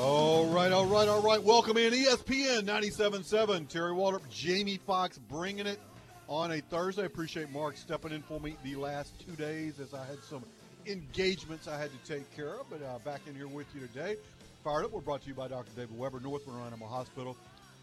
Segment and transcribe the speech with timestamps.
[0.00, 1.42] All right, all right, all right.
[1.42, 3.68] Welcome in ESPN 97.7.
[3.68, 5.80] Terry Waldrop, Jamie Fox bringing it
[6.28, 7.04] on a Thursday.
[7.04, 10.44] Appreciate Mark stepping in for me the last two days as I had some
[10.86, 12.70] engagements I had to take care of.
[12.70, 14.14] But uh, back in here with you today.
[14.62, 15.72] Fired Up, we're brought to you by Dr.
[15.74, 17.36] David Weber, Northland Animal Hospital.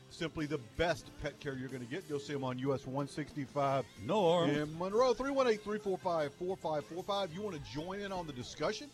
[0.10, 2.06] Simply the best pet care you're going to get.
[2.08, 5.14] You'll see them on US 165 North in Monroe.
[5.14, 7.34] 318 345 4545.
[7.34, 8.90] You want to join in on the discussion?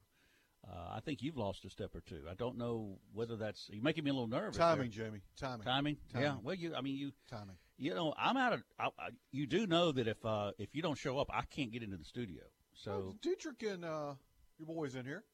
[0.66, 2.22] Uh, I think you've lost a step or two.
[2.30, 4.56] I don't know whether that's you're making me a little nervous.
[4.56, 4.66] there.
[4.66, 6.36] timing Jamie timing timing, Yeah.
[6.42, 6.74] Well, you.
[6.74, 7.12] I mean, you.
[7.30, 8.62] timing You know, I'm out of.
[8.78, 11.72] I, I, you do know that if uh, if you don't show up, I can't
[11.72, 12.42] get into the studio.
[12.74, 14.14] So, Well, Dietrich and uh,
[14.58, 15.24] your boys in here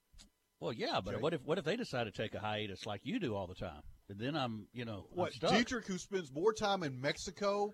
[0.60, 1.20] well, yeah, but Jay.
[1.20, 3.54] what if what if they decide to take a hiatus like you do all the
[3.54, 3.80] time?
[4.10, 5.32] And then I'm, you know, What.
[5.40, 7.72] Dietrich, who spends more time in Mexico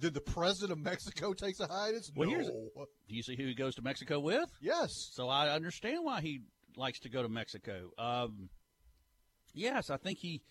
[0.00, 2.10] than the president of Mexico takes a hiatus?
[2.16, 2.34] Well, no.
[2.34, 4.48] here's- Do you see who he goes to Mexico with?
[4.60, 4.90] yes.
[5.12, 6.40] So I understand why he
[6.76, 7.90] likes to go to Mexico.
[7.98, 8.48] Um,
[9.52, 10.42] yes, I think he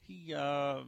[0.00, 0.32] he.
[0.34, 0.82] Uh,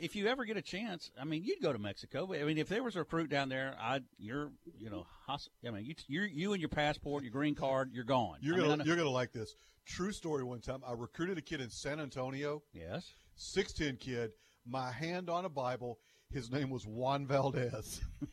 [0.00, 2.32] if you ever get a chance, I mean, you'd go to Mexico.
[2.34, 5.84] I mean, if there was a recruit down there, I you're you know, I mean,
[5.84, 8.38] you you you and your passport, your green card, you're gone.
[8.40, 9.54] You're I gonna know- you're gonna like this.
[9.86, 10.44] True story.
[10.44, 13.12] One time, I recruited a kid in San Antonio, yes.
[13.36, 14.32] six ten kid.
[14.66, 15.98] My hand on a Bible.
[16.30, 18.00] His name was Juan Valdez.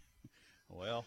[0.70, 1.06] Well,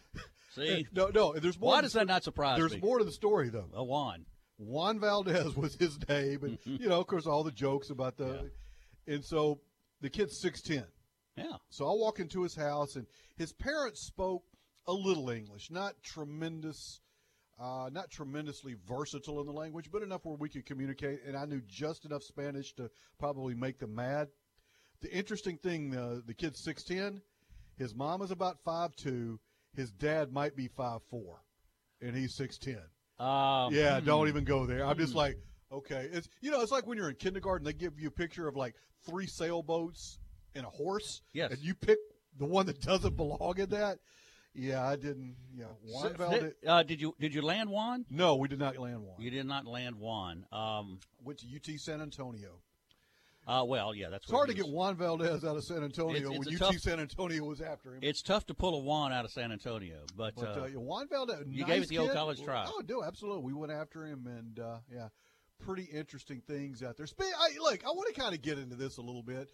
[0.54, 1.34] see, no, no.
[1.34, 1.72] There's more.
[1.72, 2.80] why does that not surprise There's me?
[2.80, 3.68] more to the story though.
[3.74, 4.24] A Juan.
[4.58, 8.50] Juan Valdez was his name, and you know, of course, all the jokes about the.
[9.06, 9.60] And so
[10.00, 10.84] the kid's six ten.
[11.36, 11.56] Yeah.
[11.68, 13.06] So I walk into his house, and
[13.36, 14.42] his parents spoke
[14.86, 17.00] a little English, not tremendous,
[17.58, 21.20] uh, not tremendously versatile in the language, but enough where we could communicate.
[21.26, 24.28] And I knew just enough Spanish to probably make them mad.
[25.00, 27.22] The interesting thing, uh, the kid's six ten.
[27.76, 29.40] His mom is about five two.
[29.74, 31.42] His dad might be five four,
[32.02, 32.82] and he's six ten.
[33.18, 34.06] Um, Yeah, hmm.
[34.06, 34.84] don't even go there.
[34.84, 35.38] I'm just like,
[35.72, 38.48] okay, it's you know, it's like when you're in kindergarten, they give you a picture
[38.48, 38.74] of like
[39.06, 40.18] three sailboats
[40.54, 41.22] and a horse.
[41.32, 41.52] Yes.
[41.52, 41.98] and you pick
[42.38, 43.98] the one that doesn't belong in that.
[44.52, 45.36] Yeah, I didn't.
[45.56, 46.52] Yeah, Juan So, Valdez.
[46.66, 48.04] uh, did you did you land Juan?
[48.10, 49.20] No, we did not land one.
[49.20, 50.44] You did not land Juan.
[50.50, 52.58] Um, Went to UT San Antonio.
[53.46, 56.30] uh, well, yeah, that's It's hard to get Juan Valdez out of San Antonio It's-
[56.30, 58.00] it's when UT tough- San Antonio was after him.
[58.02, 61.06] It's tough to pull a Juan out of San Antonio, but, But uh, uh, Juan
[61.08, 62.64] Valdez, you nice gave it the old college try.
[62.68, 63.44] Oh, do absolutely.
[63.44, 65.08] We went after him, and uh, yeah,
[65.60, 67.06] pretty interesting things out there.
[67.20, 69.50] I, look, I want to kind of get into this a little bit.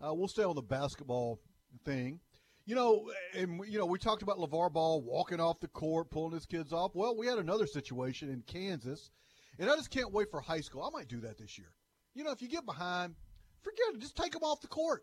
[0.00, 1.40] Uh, we'll stay on the basketball
[1.84, 2.20] thing.
[2.66, 6.32] You know, and you know, we talked about LaVar Ball walking off the court, pulling
[6.32, 6.92] his kids off.
[6.94, 9.10] Well, we had another situation in Kansas,
[9.58, 10.82] and I just can't wait for high school.
[10.82, 11.72] I might do that this year.
[12.14, 13.14] You know, if you get behind,
[13.62, 14.00] forget it.
[14.00, 15.02] Just take them off the court.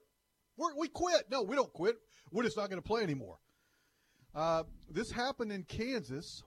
[0.55, 1.29] We're, we quit.
[1.29, 1.95] No, we don't quit.
[2.31, 3.37] We're just not going to play anymore.
[4.33, 6.43] Uh, this happened in Kansas.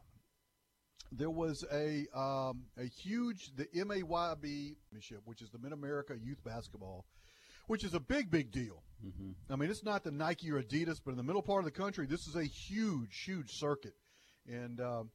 [1.12, 6.42] There was a um, a huge the MAYB championship, which is the Mid America Youth
[6.44, 7.04] Basketball,
[7.66, 8.82] which is a big big deal.
[9.50, 11.70] I mean, it's not the Nike or Adidas, but in the middle part of the
[11.70, 13.94] country, this is a huge huge circuit,
[14.46, 15.10] and um,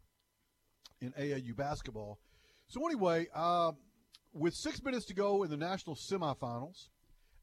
[1.02, 2.20] in AAU basketball.
[2.68, 3.72] So anyway, uh,
[4.34, 6.88] with six minutes to go in the national semifinals,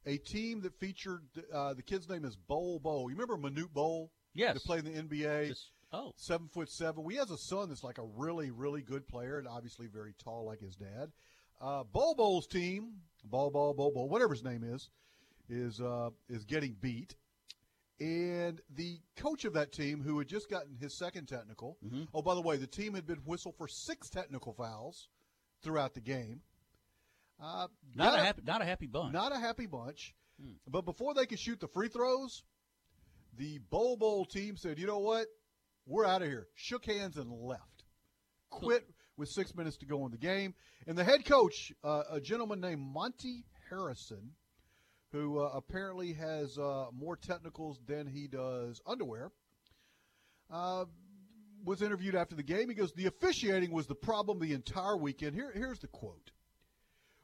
[0.05, 1.21] a team that featured
[1.53, 3.09] uh, the kid's name is Bol Bol.
[3.09, 4.11] You remember Manute Bol?
[4.33, 4.55] Yes.
[4.55, 5.49] That played in the NBA.
[5.49, 7.03] Just- oh, seven foot seven.
[7.03, 10.45] We has a son that's like a really, really good player and obviously very tall
[10.45, 11.11] like his dad.
[11.61, 13.73] Uh, Bol Bol's team, Bol Bol,
[14.09, 14.89] whatever his name is,
[15.49, 17.15] is uh, is getting beat.
[17.99, 22.07] And the coach of that team, who had just gotten his second technical, Mhm.
[22.13, 25.07] oh, by the way, the team had been whistled for six technical fouls
[25.61, 26.41] throughout the game.
[27.39, 29.13] Uh, not a happy, not a happy bunch.
[29.13, 30.13] not a happy bunch.
[30.41, 30.53] Hmm.
[30.67, 32.43] But before they could shoot the free throws,
[33.37, 35.27] the Bol Bol team said, you know what?
[35.85, 36.47] We're out of here.
[36.55, 37.83] Shook hands and left.
[38.49, 38.87] Quit
[39.17, 40.53] with six minutes to go in the game.
[40.87, 44.31] And the head coach, uh, a gentleman named Monty Harrison,
[45.11, 49.31] who uh, apparently has uh, more technicals than he does underwear,
[50.51, 50.85] uh,
[51.65, 52.69] was interviewed after the game.
[52.69, 55.35] He goes, The officiating was the problem the entire weekend.
[55.35, 56.31] Here, here's the quote.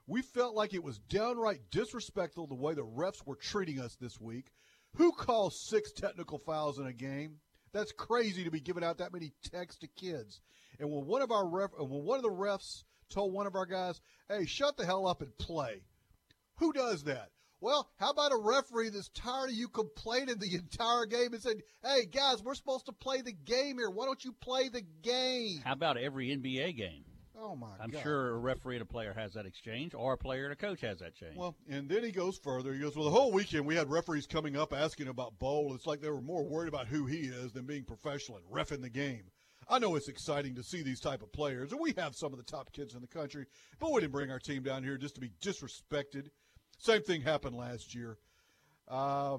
[0.07, 4.19] We felt like it was downright disrespectful the way the refs were treating us this
[4.19, 4.51] week.
[4.95, 7.38] Who calls six technical fouls in a game?
[7.71, 10.42] That's crazy to be giving out that many texts to kids.
[10.80, 13.66] And when one of our ref, when one of the refs told one of our
[13.66, 15.83] guys, "Hey, shut the hell up and play,"
[16.57, 17.31] who does that?
[17.62, 21.62] Well, how about a referee that's tired of you complaining the entire game and said,
[21.83, 23.89] "Hey, guys, we're supposed to play the game here.
[23.89, 27.04] Why don't you play the game?" How about every NBA game?
[27.41, 28.03] Oh my I'm God.
[28.03, 30.81] sure a referee and a player has that exchange, or a player and a coach
[30.81, 31.38] has that change.
[31.38, 32.74] Well, and then he goes further.
[32.74, 35.74] He goes, Well, the whole weekend we had referees coming up asking about Bol.
[35.74, 38.81] It's like they were more worried about who he is than being professional and refing
[38.81, 39.24] the game.
[39.69, 42.38] I know it's exciting to see these type of players, and we have some of
[42.39, 43.45] the top kids in the country,
[43.80, 46.30] but we didn't bring our team down here just to be disrespected.
[46.80, 48.18] Same thing happened last year.
[48.88, 49.38] Uh,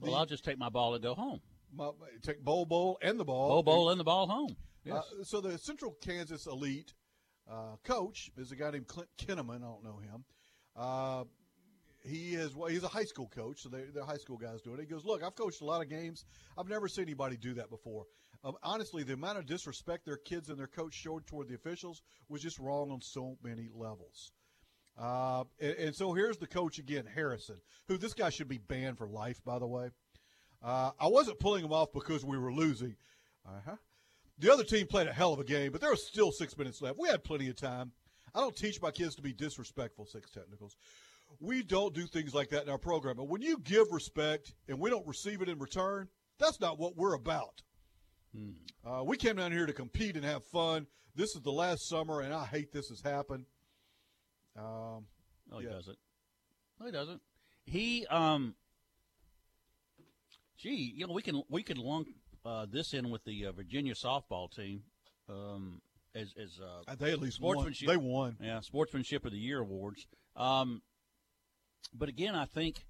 [0.00, 1.40] the, well, I'll just take my ball and go home.
[1.74, 1.90] my,
[2.22, 3.48] take Bol Bol and the ball.
[3.48, 4.56] Bowl, bowl, and the ball home.
[4.84, 5.04] Yes.
[5.20, 6.94] Uh, so the Central Kansas Elite
[7.50, 9.56] uh, coach is a guy named Clint Kinnaman.
[9.56, 10.24] I don't know him.
[10.76, 11.24] Uh,
[12.04, 14.78] he is well, he's a high school coach, so they, they're high school guys doing
[14.78, 14.82] it.
[14.82, 16.24] He goes, look, I've coached a lot of games.
[16.56, 18.06] I've never seen anybody do that before.
[18.44, 22.02] Um, honestly, the amount of disrespect their kids and their coach showed toward the officials
[22.28, 24.30] was just wrong on so many levels.
[24.96, 27.56] Uh, and, and so here's the coach again, Harrison,
[27.88, 29.90] who this guy should be banned for life, by the way.
[30.62, 32.96] Uh, I wasn't pulling him off because we were losing.
[33.46, 33.76] Uh-huh.
[34.38, 36.80] The other team played a hell of a game, but there was still six minutes
[36.80, 36.98] left.
[36.98, 37.92] We had plenty of time.
[38.34, 40.76] I don't teach my kids to be disrespectful, six technicals.
[41.40, 43.16] We don't do things like that in our program.
[43.16, 46.08] But when you give respect and we don't receive it in return,
[46.38, 47.62] that's not what we're about.
[48.86, 50.86] Uh, we came down here to compete and have fun.
[51.16, 53.46] This is the last summer, and I hate this has happened.
[54.56, 55.06] Um,
[55.50, 55.72] No, he Yeah.
[55.72, 55.98] doesn't.
[56.78, 57.22] No, he doesn't.
[57.64, 58.54] He um.
[60.58, 62.08] Gee, you know we can we can lump
[62.48, 64.82] uh, this in with the uh, Virginia softball team
[65.28, 65.80] um,
[66.14, 67.56] as as uh, they at least won.
[67.56, 67.88] Sportsmanship.
[67.88, 68.36] They won.
[68.40, 70.06] yeah sportsmanship of the year awards.
[70.36, 70.82] Um,
[71.94, 72.84] but again, I think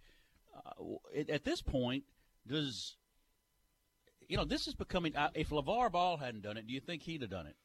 [0.54, 0.84] uh,
[1.16, 2.04] at, at this point,
[2.46, 2.96] does
[4.28, 5.16] you know this is becoming?
[5.16, 7.56] Uh, if LaVar Ball hadn't done it, do you think he'd have done it?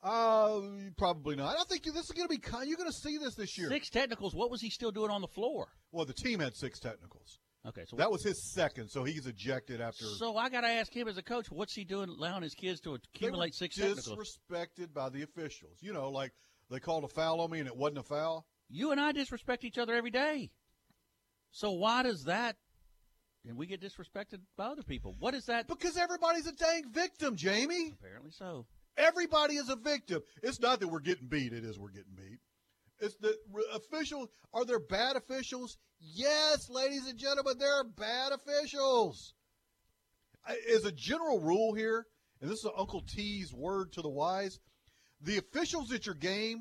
[0.00, 0.60] Uh,
[0.96, 1.50] probably not.
[1.50, 2.40] I don't think this is going to be.
[2.66, 3.68] You're going to see this this year.
[3.68, 4.34] Six technicals.
[4.34, 5.68] What was he still doing on the floor?
[5.92, 7.40] Well, the team had six technicals.
[7.68, 10.04] Okay, so That was his second, so he's ejected after.
[10.04, 12.80] So I got to ask him as a coach, what's he doing, allowing his kids
[12.80, 14.08] to accumulate six technicals?
[14.50, 15.76] disrespected by the officials.
[15.80, 16.32] You know, like
[16.70, 18.46] they called a foul on me and it wasn't a foul.
[18.70, 20.50] You and I disrespect each other every day.
[21.50, 22.56] So why does that?
[23.46, 25.14] And we get disrespected by other people.
[25.18, 25.68] What is that?
[25.68, 27.94] Because everybody's a dang victim, Jamie.
[27.98, 28.66] Apparently so.
[28.96, 30.22] Everybody is a victim.
[30.42, 31.52] It's not that we're getting beat.
[31.52, 32.38] It is we're getting beat.
[33.00, 33.36] It's the
[33.74, 34.28] officials.
[34.52, 35.76] Are there bad officials?
[36.00, 39.34] Yes, ladies and gentlemen, there are bad officials.
[40.74, 42.06] As a general rule here,
[42.40, 44.58] and this is Uncle T's word to the wise,
[45.20, 46.60] the officials at your game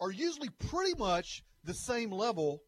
[0.00, 2.62] are usually pretty much the same level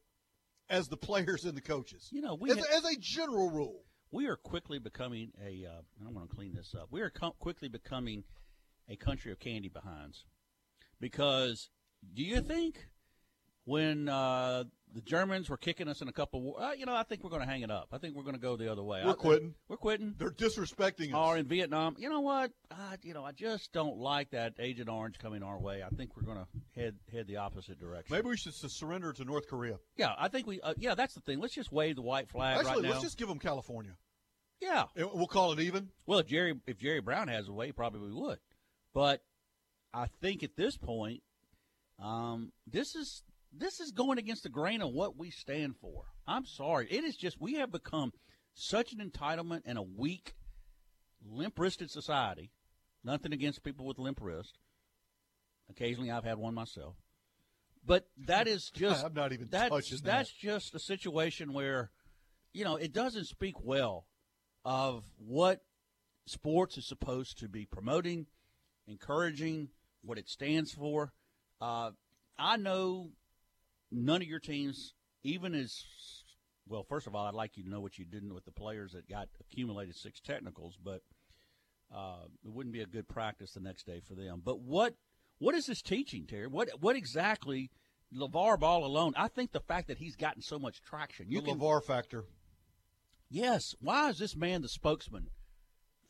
[0.68, 2.08] as the players and the coaches.
[2.12, 3.84] You know, we as, had- as a general rule.
[4.12, 5.66] we are quickly becoming a.
[5.66, 6.88] Uh, I want to clean this up.
[6.90, 8.24] We are co- quickly becoming
[8.88, 10.24] a country of candy behinds,
[11.00, 11.70] because
[12.14, 12.86] do you think
[13.70, 17.22] when uh, the Germans were kicking us in a couple, uh, you know, I think
[17.22, 17.90] we're going to hang it up.
[17.92, 19.00] I think we're going to go the other way.
[19.04, 19.54] We're I- quitting.
[19.68, 20.16] We're quitting.
[20.18, 21.14] They're disrespecting us.
[21.14, 22.50] Or in Vietnam, you know what?
[22.72, 25.84] I, you know, I just don't like that Agent Orange coming our way.
[25.84, 28.16] I think we're going to head head the opposite direction.
[28.16, 29.76] Maybe we should surrender to North Korea.
[29.96, 30.60] Yeah, I think we.
[30.60, 31.38] Uh, yeah, that's the thing.
[31.38, 32.90] Let's just wave the white flag Actually, right now.
[32.90, 33.92] let's just give them California.
[34.60, 34.86] yeah.
[34.96, 35.90] And We'll call it even.
[36.06, 38.40] Well, if Jerry if Jerry Brown has a way, probably we would.
[38.92, 39.22] But
[39.94, 41.22] I think at this point,
[42.02, 43.22] um, this is
[43.52, 46.04] this is going against the grain of what we stand for.
[46.26, 46.87] I'm sorry.
[46.90, 48.12] It is just we have become
[48.54, 50.35] such an entitlement and a weak,
[51.25, 52.50] limp wristed society.
[53.02, 54.59] Nothing against people with limp wrist.
[55.71, 56.97] Occasionally, I've had one myself.
[57.85, 60.04] But that is just I'm not even that's touching that.
[60.04, 61.90] that's just a situation where,
[62.52, 64.07] you know, it doesn't speak well
[64.64, 65.62] of what
[66.26, 68.26] sports is supposed to be promoting,
[68.87, 69.69] encouraging,
[70.02, 71.12] what it stands for.
[71.61, 71.90] Uh,
[72.38, 73.11] I know
[73.90, 75.85] none of your teams, even as
[76.66, 76.82] well.
[76.82, 79.09] First of all, I'd like you to know what you didn't with the players that
[79.09, 81.02] got accumulated six technicals, but
[81.94, 84.42] uh, it wouldn't be a good practice the next day for them.
[84.44, 84.94] But what
[85.38, 86.47] what is this teaching, Terry?
[86.47, 87.70] What what exactly?
[88.12, 91.26] LaVar Ball alone, I think the fact that he's gotten so much traction.
[91.28, 92.25] You the can, LaVar factor.
[93.28, 93.75] Yes.
[93.80, 95.28] Why is this man the spokesman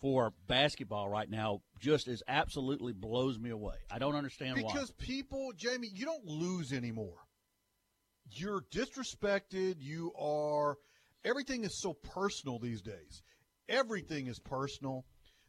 [0.01, 1.61] for basketball right now?
[1.79, 3.75] Just as absolutely blows me away.
[3.91, 4.73] I don't understand why.
[4.73, 7.19] Because people, Jamie, you don't lose anymore.
[8.33, 9.77] You're disrespected.
[9.79, 10.77] You are.
[11.25, 13.23] Everything is so personal these days.
[13.69, 15.05] Everything is personal.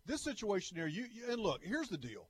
[0.06, 1.62] This situation here, you and look.
[1.64, 2.30] Here's the deal.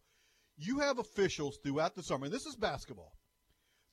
[0.58, 3.14] You have officials throughout the summer, and this is basketball.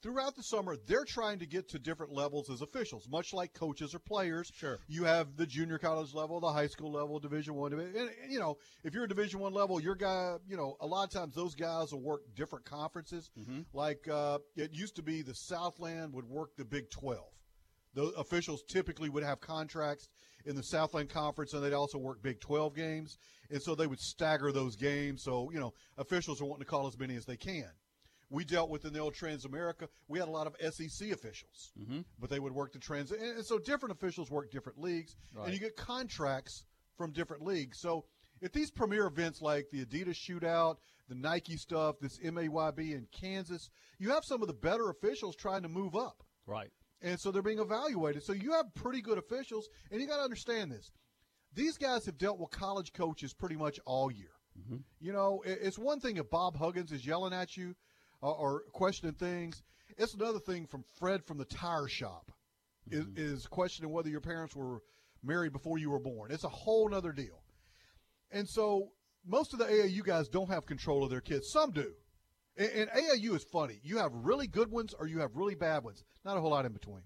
[0.00, 3.94] Throughout the summer, they're trying to get to different levels as officials, much like coaches
[3.96, 4.52] or players.
[4.54, 4.78] Sure.
[4.86, 8.38] You have the junior college level, the high school level, Division One, and, and, you
[8.38, 11.34] know, if you're a Division One level, your guy, you know, a lot of times
[11.34, 13.30] those guys will work different conferences.
[13.72, 17.32] Like uh, it used to be, the Southland would work the Big Twelve.
[17.94, 20.08] The officials typically would have contracts
[20.44, 23.18] in the Southland Conference, and they'd also work Big 12 games,
[23.50, 25.24] and so they would stagger those games.
[25.24, 27.68] So you know, officials are wanting to call as many as they can.
[28.30, 29.88] We dealt with in the old Transamerica.
[30.06, 32.00] We had a lot of SEC officials, mm-hmm.
[32.18, 35.52] but they would work the trans, and, and so different officials work different leagues, and
[35.52, 36.64] you get contracts
[36.96, 37.78] from different leagues.
[37.78, 38.04] So
[38.40, 40.76] if these premier events like the Adidas Shootout,
[41.08, 45.62] the Nike stuff, this MAYB in Kansas, you have some of the better officials trying
[45.62, 46.70] to move up right.
[47.00, 48.22] and so they're being evaluated.
[48.22, 50.90] So you have pretty good officials, and you got to understand this.
[51.54, 54.32] These guys have dealt with college coaches pretty much all year.
[54.58, 54.78] Mm-hmm.
[55.00, 57.74] You know, it's one thing if Bob Huggins is yelling at you
[58.22, 59.62] uh, or questioning things.
[59.96, 62.30] It's another thing from Fred from the tire shop
[62.90, 64.82] is, is questioning whether your parents were
[65.22, 66.30] married before you were born.
[66.30, 67.42] It's a whole other deal.
[68.30, 68.92] And so
[69.26, 71.50] most of the AAU guys don't have control of their kids.
[71.50, 71.92] Some do.
[72.56, 73.80] And, and AAU is funny.
[73.82, 76.04] You have really good ones or you have really bad ones.
[76.24, 77.02] Not a whole lot in between.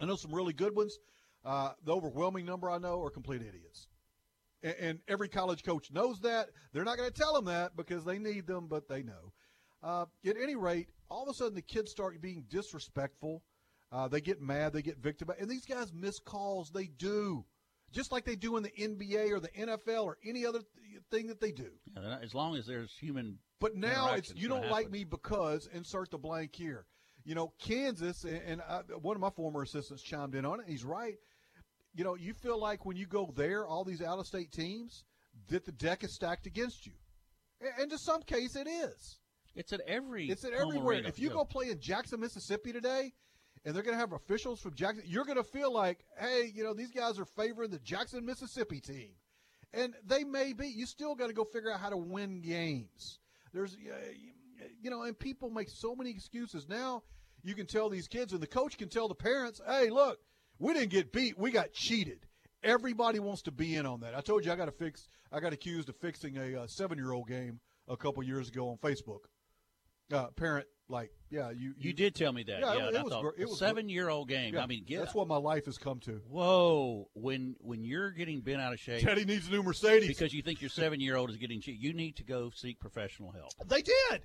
[0.00, 0.98] I know some really good ones.
[1.44, 3.88] Uh, the overwhelming number I know are complete idiots.
[4.62, 6.48] And, and every college coach knows that.
[6.72, 9.32] They're not going to tell them that because they need them, but they know.
[9.82, 13.42] Uh, at any rate, all of a sudden the kids start being disrespectful.
[13.92, 14.72] Uh, they get mad.
[14.72, 15.40] They get victimized.
[15.40, 16.70] And these guys miss calls.
[16.70, 17.44] They do.
[17.92, 21.28] Just like they do in the NBA or the NFL or any other th- thing
[21.28, 21.70] that they do.
[21.94, 23.38] Yeah, not- as long as there's human.
[23.60, 26.84] But now it's you don't like me because insert the blank here.
[27.24, 30.66] You know, Kansas and, and I, one of my former assistants chimed in on it.
[30.68, 31.14] He's right.
[31.94, 35.04] You know, you feel like when you go there, all these out-of-state teams,
[35.48, 36.92] that the deck is stacked against you,
[37.60, 39.18] and, and to some case it is.
[39.56, 40.28] It's at every.
[40.28, 40.96] It's at everywhere.
[40.98, 41.08] arena.
[41.08, 41.34] If you Yeah.
[41.34, 43.12] go play in Jackson, Mississippi today,
[43.64, 46.62] and they're going to have officials from Jackson, you're going to feel like, hey, you
[46.62, 49.10] know, these guys are favoring the Jackson, Mississippi team,
[49.72, 50.68] and they may be.
[50.68, 53.18] You still got to go figure out how to win games.
[53.52, 57.02] There's, you know, and people make so many excuses now.
[57.42, 60.18] You can tell these kids, and the coach can tell the parents, hey, look,
[60.58, 62.26] we didn't get beat, we got cheated.
[62.62, 64.14] Everybody wants to be in on that.
[64.14, 65.08] I told you I got to fix.
[65.30, 69.20] I got accused of fixing a uh, seven-year-old game a couple years ago on Facebook.
[70.12, 72.60] Uh, parent, like, yeah, you You did tell me that.
[72.60, 74.54] Yeah, Yeah, it- it was thought, it was seven-year-old game.
[74.54, 76.22] yeah, I mean, that's what my life has come to.
[76.28, 77.10] Whoa!
[77.14, 80.42] When when you're getting bent out of shape Teddy needs a new Mercedes because you
[80.42, 83.50] think your seven-year-old is getting cheated, you need to go seek professional help.
[83.66, 84.22] They did.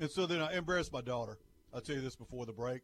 [0.00, 1.38] And so then I embarrassed my daughter.
[1.72, 2.82] I'll tell you this before the break.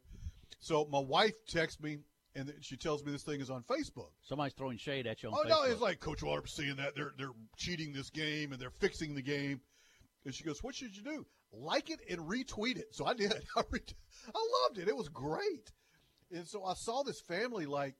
[0.59, 2.01] So my wife texts me,
[2.35, 4.11] and she tells me this thing is on Facebook.
[4.21, 5.49] Somebody's throwing shade at you on Oh Facebook.
[5.49, 9.15] no, it's like Coach Water's seeing that they're they're cheating this game and they're fixing
[9.15, 9.63] the game.
[10.27, 11.27] And she goes, "What should you do?
[11.53, 13.33] Like it and retweet it." So I did.
[13.57, 14.89] I, I loved it.
[14.89, 15.71] It was great.
[16.33, 17.95] And so I saw this family like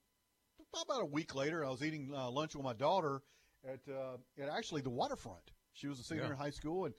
[0.87, 1.65] about a week later.
[1.65, 3.23] I was eating uh, lunch with my daughter
[3.69, 5.51] at uh, at actually the waterfront.
[5.73, 6.31] She was a senior Yeah.
[6.31, 6.95] in high school, and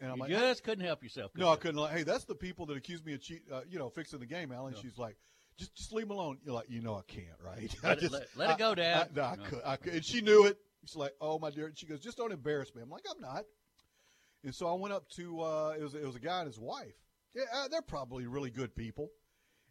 [0.00, 1.32] and I'm you like, just couldn't help yourself.
[1.34, 1.80] no, I couldn't.
[1.80, 4.26] Like, hey, that's the people that accuse me of cheat, uh, you know, fixing the
[4.26, 4.74] game, Alan.
[4.80, 5.16] She's like,
[5.58, 6.38] just just leave them alone.
[6.44, 7.74] You're like, you know, I can't, right?
[7.84, 9.08] I Let it- let- let it go, Dad.
[9.12, 9.42] I, no, I No.
[9.44, 9.92] could, I could.
[9.94, 10.58] And she knew it.
[10.84, 11.72] She's like, oh my dear.
[11.74, 12.82] She goes, just don't embarrass me.
[12.82, 13.44] I'm like, I'm not.
[14.46, 16.58] And so I went up to uh, it was it was a guy and his
[16.58, 16.94] wife.
[17.34, 19.10] Yeah, uh, they're probably really good people,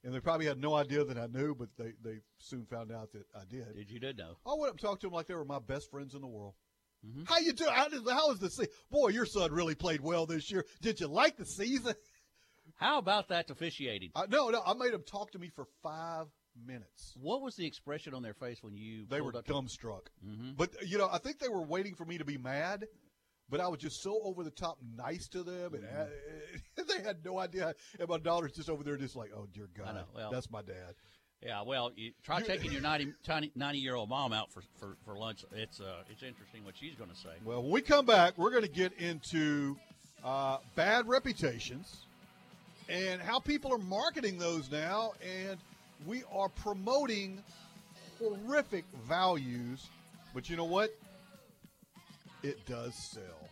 [0.03, 3.13] and they probably had no idea that I knew, but they they soon found out
[3.13, 3.73] that I did.
[3.73, 4.35] Did you did know?
[4.45, 6.27] I went up and talked to them like they were my best friends in the
[6.27, 6.55] world.
[7.07, 7.23] Mm-hmm.
[7.25, 7.71] How you doing?
[7.73, 8.67] How, did, how is the season?
[8.91, 10.65] Boy, your son really played well this year.
[10.81, 11.95] Did you like the season?
[12.77, 14.09] How about that officiating?
[14.15, 14.61] I, no, no.
[14.65, 16.25] I made them talk to me for five
[16.67, 17.15] minutes.
[17.21, 20.07] What was the expression on their face when you They were pulled up to- dumbstruck.
[20.27, 20.51] Mm-hmm.
[20.57, 22.85] But you know, I think they were waiting for me to be mad.
[23.49, 27.23] But I was just so over the top nice to them, and uh, they had
[27.23, 27.75] no idea.
[27.99, 30.95] And my daughter's just over there, just like, oh dear God, well- that's my dad.
[31.41, 33.13] Yeah, well, you try taking your 90,
[33.55, 35.45] 90 year old mom out for, for, for lunch.
[35.51, 37.29] It's uh, it's interesting what she's going to say.
[37.43, 39.77] Well, when we come back, we're going to get into
[40.23, 41.97] uh, bad reputations
[42.89, 45.59] and how people are marketing those now, and
[46.07, 47.43] we are promoting
[48.17, 49.87] horrific values.
[50.33, 50.95] But you know what?
[52.45, 53.49] It does sell,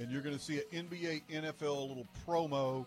[0.00, 2.84] and you're going to see an NBA, NFL little promo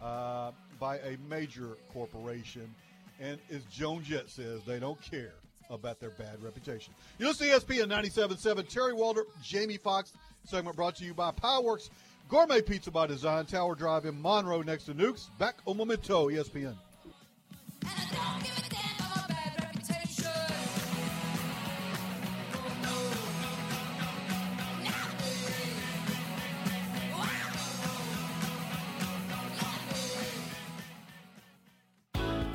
[0.00, 2.74] uh, by a major corporation.
[3.20, 5.34] And as Joan Jett says, they don't care
[5.68, 6.94] about their bad reputation.
[7.18, 8.66] You listen to ESPN 97.7.
[8.66, 10.14] Terry Waldrop, Jamie Fox.
[10.44, 11.90] Segment brought to you by Powerworks
[12.30, 15.28] Gourmet Pizza by Design, Tower Drive in Monroe next to Nukes.
[15.38, 16.76] Back on Memento, ESPN.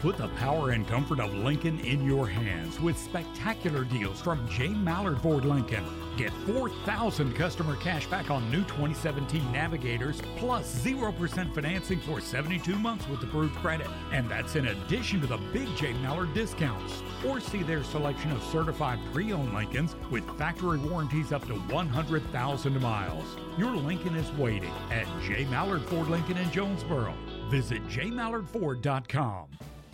[0.08, 4.70] Put the power and comfort of Lincoln in your hands with spectacular deals from J.
[4.70, 5.84] Mallard Ford Lincoln.
[6.16, 13.06] Get 4,000 customer cash back on new 2017 Navigators plus 0% financing for 72 months
[13.10, 13.90] with approved credit.
[14.14, 15.92] And that's in addition to the big J.
[15.96, 17.04] Mallard discounts.
[17.28, 22.82] Or see their selection of certified pre owned Lincolns with factory warranties up to 100,000
[22.82, 23.26] miles.
[23.58, 25.44] Your Lincoln is waiting at J.
[25.52, 27.14] Mallard Ford Lincoln in Jonesboro.
[27.50, 29.48] Visit jmallardford.com.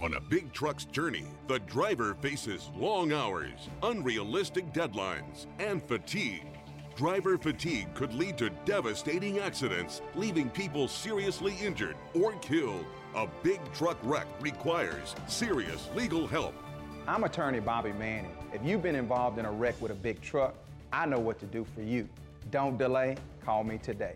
[0.03, 6.45] On a big truck's journey, the driver faces long hours, unrealistic deadlines, and fatigue.
[6.93, 12.83] Driver fatigue could lead to devastating accidents, leaving people seriously injured or killed.
[13.15, 16.53] A big truck wreck requires serious legal help.
[17.07, 18.35] I'm attorney Bobby Manning.
[18.51, 20.53] If you've been involved in a wreck with a big truck,
[20.91, 22.09] I know what to do for you.
[22.51, 24.15] Don't delay, call me today.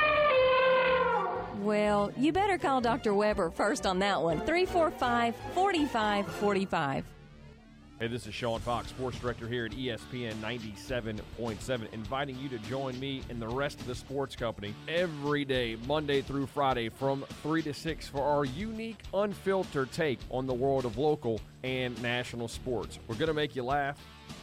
[1.61, 3.13] Well, you better call Dr.
[3.13, 4.39] Weber first on that one.
[4.39, 7.05] 345 4545.
[7.99, 12.99] Hey, this is Sean Fox, sports director here at ESPN 97.7, inviting you to join
[12.99, 17.61] me and the rest of the sports company every day, Monday through Friday, from 3
[17.61, 22.97] to 6 for our unique, unfiltered take on the world of local and national sports.
[23.07, 23.99] We're going to make you laugh.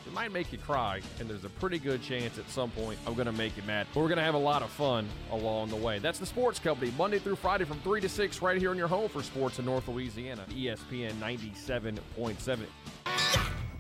[0.07, 3.14] It might make you cry, and there's a pretty good chance at some point I'm
[3.14, 3.87] going to make you mad.
[3.92, 5.98] But we're going to have a lot of fun along the way.
[5.98, 8.88] That's the Sports Company, Monday through Friday from 3 to 6, right here in your
[8.88, 10.44] home for sports in North Louisiana.
[10.51, 12.59] ESPN 97.7.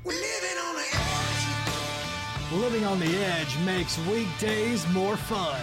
[0.04, 1.38] We're Living on the edge
[2.52, 5.60] Living on the edge makes weekdays more fun,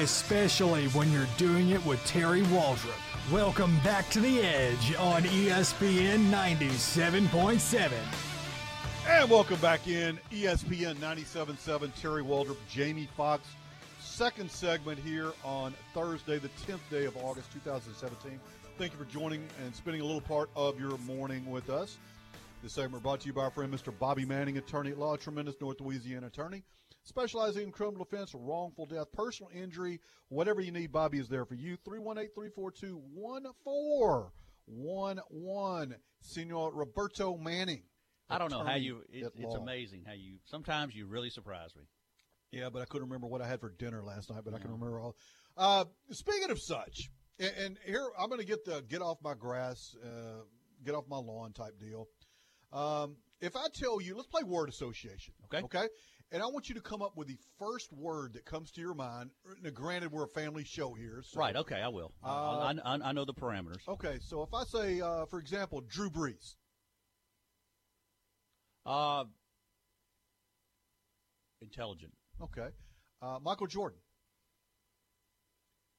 [0.00, 3.00] especially when you're doing it with Terry Waldrop.
[3.32, 8.25] Welcome back to the Edge on ESPN 97.7.
[9.08, 11.94] And welcome back in ESPN 97.7.
[12.00, 13.46] Terry Waldrop, Jamie Fox.
[14.00, 18.40] Second segment here on Thursday, the 10th day of August 2017.
[18.78, 21.98] Thank you for joining and spending a little part of your morning with us.
[22.64, 23.96] This segment brought to you by our friend Mr.
[23.96, 26.64] Bobby Manning, attorney at law, tremendous North Louisiana attorney,
[27.04, 30.90] specializing in criminal defense, wrongful death, personal injury, whatever you need.
[30.90, 31.76] Bobby is there for you.
[31.84, 35.94] 318 342 1411.
[36.20, 37.84] Senor Roberto Manning.
[38.28, 39.02] I don't know how you.
[39.10, 39.62] It, it's law.
[39.62, 40.38] amazing how you.
[40.44, 41.82] Sometimes you really surprise me.
[42.52, 44.70] Yeah, but I couldn't remember what I had for dinner last night, but I can
[44.70, 45.16] remember all.
[45.56, 49.34] Uh, speaking of such, and, and here I'm going to get the get off my
[49.34, 50.42] grass, uh,
[50.84, 52.08] get off my lawn type deal.
[52.72, 55.34] Um, if I tell you, let's play word association.
[55.44, 55.64] Okay.
[55.64, 55.88] Okay.
[56.32, 58.94] And I want you to come up with the first word that comes to your
[58.94, 59.30] mind.
[59.62, 61.22] Now, granted, we're a family show here.
[61.24, 61.54] So, Right.
[61.54, 61.80] Okay.
[61.80, 62.12] I will.
[62.24, 63.86] Uh, I, I, I know the parameters.
[63.86, 64.18] Okay.
[64.20, 66.56] So if I say, uh, for example, Drew Brees,
[68.86, 69.24] Uh,
[71.60, 72.12] intelligent.
[72.40, 72.68] okay,
[73.20, 73.98] uh, Michael Jordan,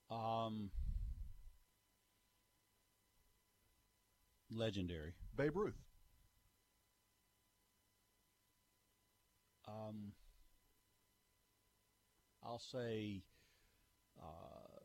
[0.09, 0.71] Um,
[4.49, 5.13] legendary.
[5.35, 5.75] Babe Ruth,
[9.67, 10.13] Um,
[12.41, 13.21] I'll say
[14.17, 14.79] uh,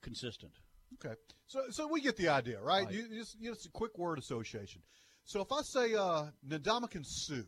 [0.00, 0.52] consistent.
[0.94, 1.14] Okay,
[1.46, 2.86] so so we get the idea, right?
[2.86, 2.94] Right.
[2.94, 4.80] You just you just a quick word association.
[5.28, 7.42] So if I say uh, Ndamukong Suh,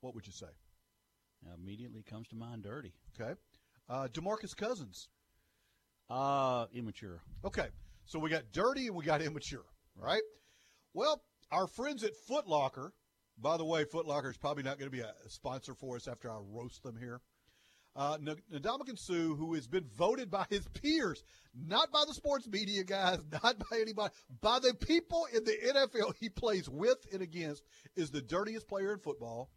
[0.00, 0.46] what would you say?
[1.60, 2.92] Immediately comes to mind dirty.
[3.20, 3.32] Okay,
[3.88, 5.08] uh, Demarcus Cousins.
[6.08, 7.20] Uh, immature.
[7.44, 7.66] Okay,
[8.04, 9.64] So we got dirty and we got immature,
[9.96, 10.22] right?
[10.94, 12.92] Well, our friends at Foot Locker,
[13.36, 16.06] by the way, Foot Locker is probably not going to be a sponsor for us
[16.06, 17.20] after I roast them here.
[17.96, 22.84] Uh, Ndamukong Suh, who has been voted by his peers, not by the sports media
[22.84, 27.62] guys, not by anybody, by the people in the NFL he plays with and against,
[27.96, 29.50] is the dirtiest player in football.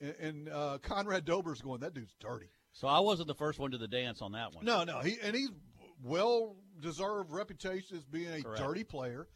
[0.00, 2.50] And, and uh, Conrad Dobler's going, that dude's dirty.
[2.72, 4.64] So I wasn't the first one to the dance on that one.
[4.64, 5.50] No, no, he and he's
[6.02, 8.62] well deserved reputation as being a Correct.
[8.62, 9.28] dirty player.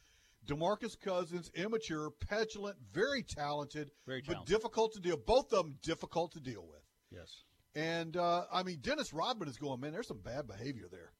[0.47, 5.17] Demarcus Cousins, immature, petulant, very talented, Very but difficult to deal.
[5.17, 6.83] Both of them difficult to deal with.
[7.11, 7.43] Yes.
[7.77, 9.93] And uh, I mean, Dennis Rodman is going, man.
[9.93, 11.13] There's some bad behavior there.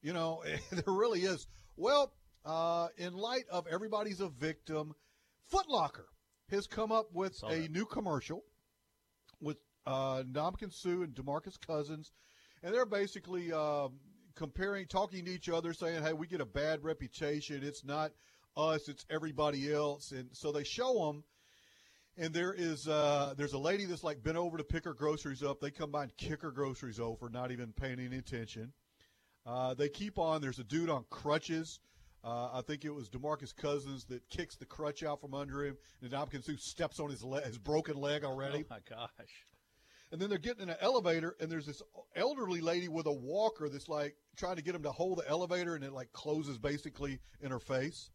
[0.00, 1.48] You know, there really is.
[1.76, 2.12] Well,
[2.44, 4.94] uh, in light of everybody's a victim,
[5.48, 6.06] Foot Locker
[6.50, 7.72] has come up with a that.
[7.72, 8.44] new commercial
[9.40, 12.12] with uh, Ndamukong Suh and Demarcus Cousins,
[12.62, 13.98] and they're basically um
[14.36, 17.64] comparing, talking to each other, saying, "Hey, we get a bad reputation.
[17.64, 18.12] It's not
[18.56, 21.24] us; it's everybody else." And so they show them
[22.18, 25.42] and there is uh, there's a lady that's like bent over to pick her groceries
[25.42, 25.60] up.
[25.60, 28.72] They come by and kick her groceries over, not even paying any attention.
[29.46, 30.42] Uh, they keep on.
[30.42, 31.80] There's a dude on crutches.
[32.24, 35.76] Uh, I think it was Demarcus Cousins that kicks the crutch out from under him,
[36.02, 38.64] and Domkins who steps on his le- his broken leg already.
[38.68, 39.46] Oh my gosh.
[40.10, 41.82] And then they're getting in an elevator, and there's this
[42.16, 45.76] elderly lady with a walker that's like trying to get him to hold the elevator,
[45.76, 48.10] and it like closes basically in her face.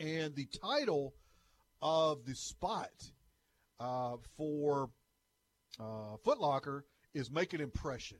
[0.00, 1.14] And the title
[1.82, 2.90] of the spot
[3.78, 4.90] uh, for
[5.78, 8.18] uh, Foot Locker is "Make an Impression."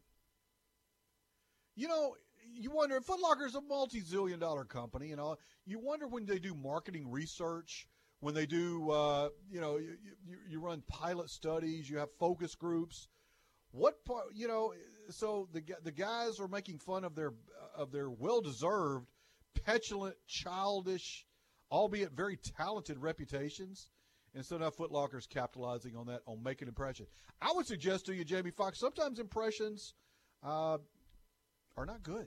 [1.76, 2.16] You know,
[2.52, 5.08] you wonder Foot Locker is a multi-zillion-dollar company.
[5.08, 7.86] You know, you wonder when they do marketing research,
[8.20, 9.96] when they do, uh, you know, you,
[10.26, 13.08] you, you run pilot studies, you have focus groups.
[13.72, 14.74] What part, you know?
[15.10, 17.32] So the the guys are making fun of their
[17.76, 19.06] of their well-deserved,
[19.64, 21.26] petulant, childish,
[21.70, 23.88] albeit very talented reputations.
[24.34, 27.06] And so now Foot Locker's capitalizing on that, on making impression.
[27.42, 29.94] I would suggest to you, Jamie Fox, sometimes impressions
[30.44, 30.78] uh,
[31.76, 32.26] are not good.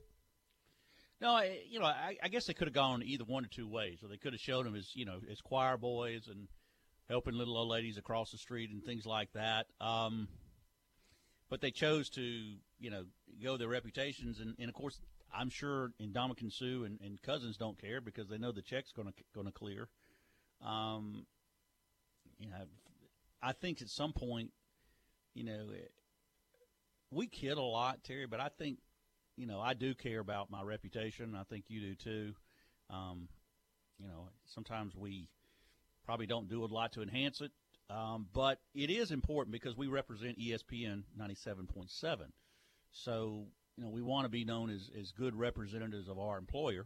[1.21, 4.03] No, you know, I, I guess they could have gone either one or two ways.
[4.03, 6.49] Or they could have showed them as you know as choir boys and
[7.08, 9.67] helping little old ladies across the street and things like that.
[9.79, 10.27] Um,
[11.49, 13.06] but they chose to you know
[13.41, 14.99] go their reputations and, and of course
[15.34, 19.08] I'm sure Ndamukong Suh and, and Cousins don't care because they know the check's going
[19.08, 19.89] to going to clear.
[20.65, 21.26] Um,
[22.39, 22.65] you know,
[23.41, 24.52] I think at some point,
[25.34, 25.67] you know,
[27.12, 28.80] we kid a lot, Terry, but I think
[29.36, 31.36] you know, I do care about my reputation.
[31.36, 32.34] I think you do too.
[32.89, 33.28] Um,
[34.00, 35.30] you know, sometimes we
[36.06, 37.52] probably don't do a lot to enhance it,
[37.89, 41.88] um, but it is important because we represent ESPN 97.7.
[42.91, 43.46] So,
[43.77, 46.86] you know, we want to be known as, as good representatives of our employer,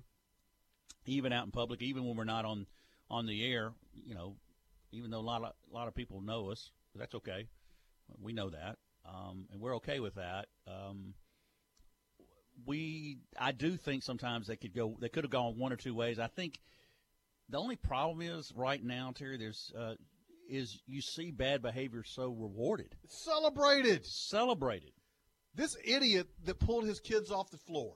[1.06, 2.66] even out in public, even when we're not on,
[3.10, 4.36] on the air, you know,
[4.92, 7.48] even though a lot of, a lot of people know us, that's okay.
[8.22, 10.48] We know that, um, and we're okay with that.
[10.66, 11.14] Um,
[12.66, 15.94] we I do think sometimes they could go they could have gone one or two
[15.94, 16.20] ways.
[16.20, 16.60] I think
[17.50, 19.94] the only problem is right now, Terry, there's uh,
[20.50, 24.06] is you see bad behavior so rewarded, Celebrated.
[24.06, 24.92] celebrated.
[25.58, 27.96] This idiot that pulled his kids off the floor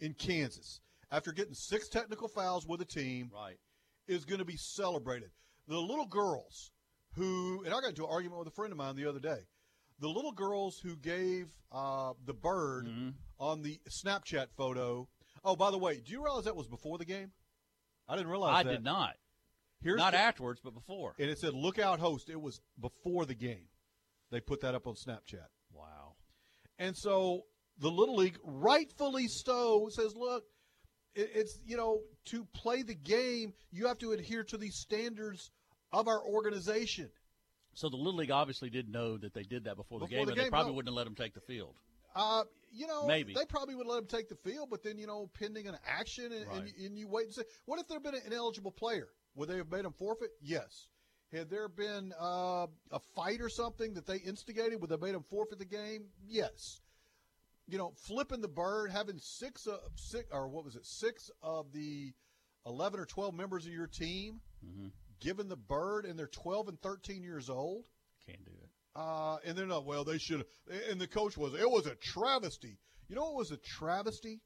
[0.00, 0.80] in Kansas
[1.12, 3.58] after getting six technical fouls with a team Right.
[4.08, 5.30] is going to be celebrated.
[5.68, 6.72] The little girls
[7.16, 9.46] who, and I got into an argument with a friend of mine the other day.
[10.00, 12.88] The little girls who gave uh, the bird
[13.38, 15.06] on the Snapchat photo.
[15.44, 17.30] Oh, by the way, do you realize that was before the game?
[18.08, 18.70] I didn't realize I that.
[18.72, 19.14] did not.
[19.82, 21.14] Here's not the- afterwards, but before.
[21.18, 23.68] And it said "Lookout Host." It was before the game.
[24.30, 25.46] They put that up on Snapchat.
[26.78, 27.42] And so
[27.78, 30.44] the Little League, rightfully so, says, look,
[31.14, 35.50] it's, you know, to play the game, you have to adhere to the standards
[35.92, 37.10] of our organization.
[37.74, 40.26] So the little league obviously did know that they did that before the Before game,
[40.26, 40.76] the and they probably no.
[40.76, 41.74] wouldn't have let them take the field.
[42.14, 43.34] Uh, you know, Maybe.
[43.34, 46.26] they probably would let him take the field, but then, you know, pending an action
[46.26, 46.76] and, and, Right.
[46.78, 49.08] and you wait and say, what if there had been an ineligible player?
[49.34, 50.30] Would they have made him forfeit?
[50.40, 50.86] Yes.
[51.34, 55.24] Had there been uh, a fight or something that they instigated, would they made them
[55.28, 56.04] forfeit the game?
[56.28, 56.80] Yes.
[57.66, 61.72] You know, flipping the bird, having six, of six or what was it, six of
[61.72, 62.12] the
[62.66, 64.86] 11 or 12 members of your team Mm-hmm.
[65.20, 67.84] given the bird and they're 12 and 13 years old.
[68.26, 68.70] Can't do it.
[68.96, 70.46] Uh, and they're not, well, they should.
[70.90, 72.78] And the coach was, it was a travesty.
[73.08, 74.40] You know what was a travesty?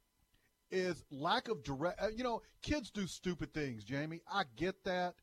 [0.72, 2.02] Is lack of direct.
[2.02, 4.20] Uh, you know, kids do stupid things, Jamie.
[4.30, 5.14] I get that.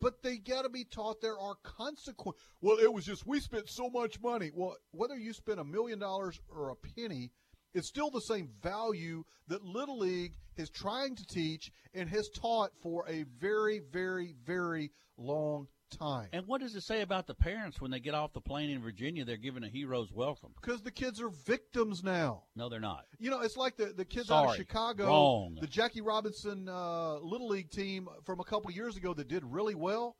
[0.00, 2.42] But they got to be taught there are consequences.
[2.60, 4.50] Well, it was just, we spent so much money.
[4.54, 7.32] Well, whether you spent a million dollars or a penny,
[7.76, 12.70] It's still the same value that Little League is trying to teach and has taught
[12.80, 16.28] for a very, very, very long time.
[16.32, 18.80] And what does it say about the parents when they get off the plane in
[18.82, 19.24] Virginia?
[19.24, 20.50] They're given a hero's welcome.
[20.60, 22.44] Because the kids are victims now.
[22.54, 23.04] No, they're not.
[23.18, 25.58] You know, it's like the, the kids out of Chicago, Wrong.
[25.60, 29.74] the Jackie Robinson uh, Little League team from a couple years ago that did really
[29.74, 30.16] well.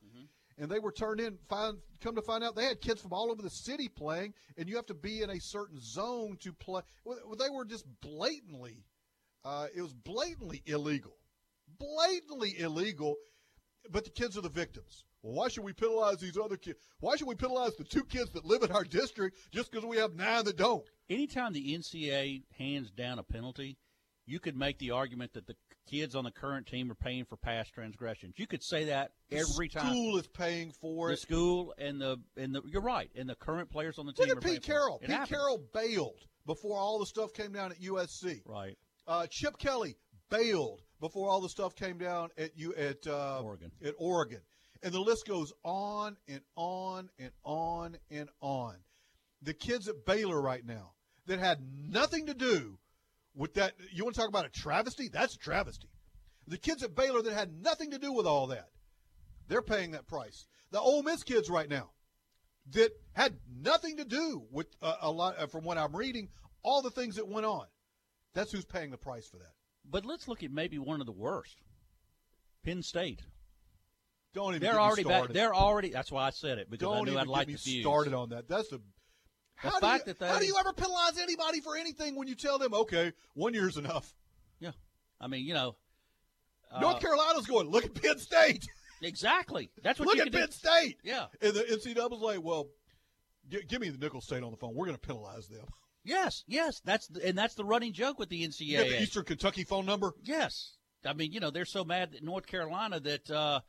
[0.59, 1.37] And they were turned in.
[1.47, 4.67] Find, come to find out, they had kids from all over the city playing, and
[4.67, 6.81] you have to be in a certain zone to play.
[7.05, 8.83] Well, They were just blatantly,
[9.45, 11.13] uh, it was blatantly illegal,
[11.77, 13.17] blatantly illegal.
[13.91, 15.05] But the kids are the victims.
[15.21, 16.79] Well, why should we penalize these other kids?
[16.99, 19.97] Why should we penalize the two kids that live in our district just because we
[19.97, 20.85] have nine that don't?
[21.09, 23.77] Anytime the NCAA hands down a penalty,
[24.25, 25.55] you could make the argument that the
[25.89, 28.33] kids on the current team are paying for past transgressions.
[28.37, 29.91] You could say that every time the time.
[29.91, 31.19] School is paying for the it.
[31.19, 34.27] school and the and the you're right, and the current players on the team.
[34.27, 34.63] Look at Pete.
[34.63, 34.99] Carroll.
[34.99, 35.29] Pete happens.
[35.29, 38.41] Carroll bailed before all the stuff came down at USC.
[38.45, 38.77] Right.
[39.07, 39.95] Uh, Chip Kelly
[40.29, 43.71] bailed before all the stuff came down at you at uh, Oregon.
[43.83, 44.41] At Oregon,
[44.83, 48.75] and the list goes on and on and on and on.
[49.41, 50.91] The kids at Baylor right now
[51.27, 52.77] that had nothing to do
[53.35, 53.73] with that.
[53.91, 55.09] You want to talk about a travesty?
[55.09, 55.89] That's a travesty.
[56.47, 58.69] The kids at Baylor that had nothing to do with all that,
[59.47, 60.45] they're paying that price.
[60.71, 61.91] The Ole Miss kids right now
[62.71, 66.29] that had nothing to do with uh, a lot, uh, from what I'm reading,
[66.63, 67.65] all the things that went on.
[68.33, 69.53] That's who's paying the price for that.
[69.89, 71.57] But let's look at maybe one of the worst.
[72.63, 73.21] Penn State.
[74.33, 75.29] Don't even They're get me already back.
[75.29, 75.89] They're already.
[75.89, 77.59] That's why I said it because Don't I knew even I'd get like me the
[77.59, 77.83] fuse.
[77.83, 78.47] started on that.
[78.47, 78.77] That's the.
[79.63, 82.15] The How, fact do you, that they- how do you ever penalize anybody for anything
[82.15, 84.13] when you tell them, okay, one year's enough?
[84.59, 84.71] Yeah,
[85.19, 85.75] I mean, you know,
[86.71, 88.67] uh, North Carolina's going, look at Penn State.
[89.01, 89.71] Exactly.
[89.81, 90.51] That's what look at Penn do.
[90.51, 90.97] State.
[91.03, 91.25] Yeah.
[91.41, 92.67] And the NCAA's like, well,
[93.49, 94.75] gi- give me the Nicholls State on the phone.
[94.75, 95.65] We're going to penalize them.
[96.07, 96.81] Yes, yes.
[96.85, 98.61] That's the, and that's the running joke with the NCAA.
[98.61, 100.13] You the Eastern Kentucky phone number?
[100.23, 100.77] Yes.
[101.05, 103.59] I mean, you know, they're so mad at North Carolina that uh,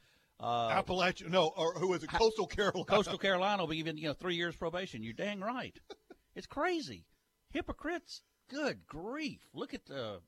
[0.40, 2.10] uh, Appalachian, no, or who is it?
[2.10, 2.84] Coastal Carolina.
[2.84, 5.02] Coastal Carolina will be even, you know, three years probation.
[5.02, 5.76] You're dang right.
[6.36, 7.06] it's crazy.
[7.50, 8.22] Hypocrites.
[8.48, 9.40] Good grief.
[9.52, 10.20] Look at the.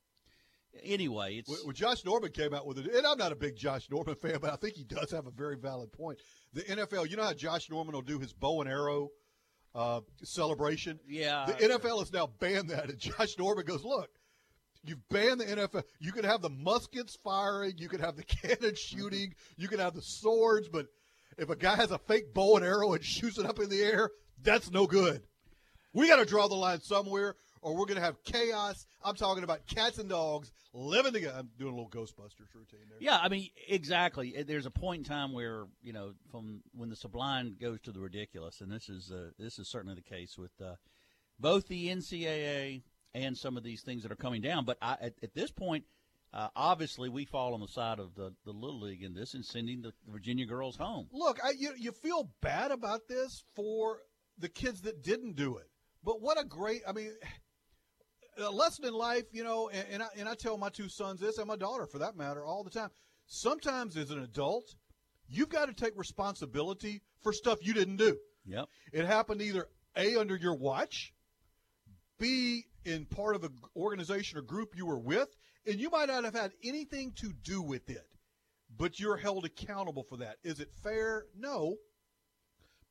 [0.83, 1.65] Anyway, it's.
[1.65, 4.39] When Josh Norman came out with it, and I'm not a big Josh Norman fan,
[4.41, 6.19] but I think he does have a very valid point.
[6.53, 9.11] The NFL, you know how Josh Norman will do his bow and arrow
[9.75, 10.99] uh, celebration?
[11.09, 11.47] Yeah.
[11.47, 14.11] The NFL has now banned that, and Josh Norman goes, "Look,
[14.85, 15.85] you've banned the NFL.
[15.99, 19.95] You can have the muskets firing, you can have the cannon shooting, you can have
[19.95, 20.87] the swords, but
[21.39, 23.83] if a guy has a fake bow and arrow and shoots it up in the
[23.83, 24.11] air,
[24.43, 25.23] that's no good.
[25.93, 28.87] We got to draw the line somewhere." Or we're going to have chaos.
[29.05, 31.37] I'm talking about cats and dogs living together.
[31.39, 32.99] I'm doing a little Ghostbusters routine there.
[33.01, 34.35] Yeah, I mean, exactly.
[34.47, 38.01] There's a point in time where you know, from when the sublime goes to the
[38.01, 40.77] ridiculous, and this is uh, this is certainly the case with uh,
[41.39, 42.83] both the NCAA
[43.15, 44.65] and some of these things that are coming down.
[44.65, 45.85] But I, at, at this point,
[46.33, 49.45] uh, obviously, we fall on the side of the, the little league in this and
[49.45, 51.09] sending the Virginia girls home.
[51.13, 53.99] Look, I, you you feel bad about this for
[54.39, 55.69] the kids that didn't do it,
[56.05, 56.83] but what a great!
[56.87, 57.13] I mean,
[58.41, 59.69] a lesson in life, you know.
[59.69, 62.17] And, and I and I tell my two sons this, and my daughter for that
[62.17, 62.91] matter, all the time.
[63.27, 64.75] Sometimes as an adult,
[65.29, 68.17] you've got to take responsibility for stuff you didn't do.
[68.47, 68.67] Yep.
[68.93, 71.13] It happened either a under your watch,
[72.19, 75.29] b in part of an organization or group you were with,
[75.67, 78.07] and you might not have had anything to do with it,
[78.77, 80.37] but you're held accountable for that.
[80.43, 81.27] Is it fair?
[81.37, 81.77] No.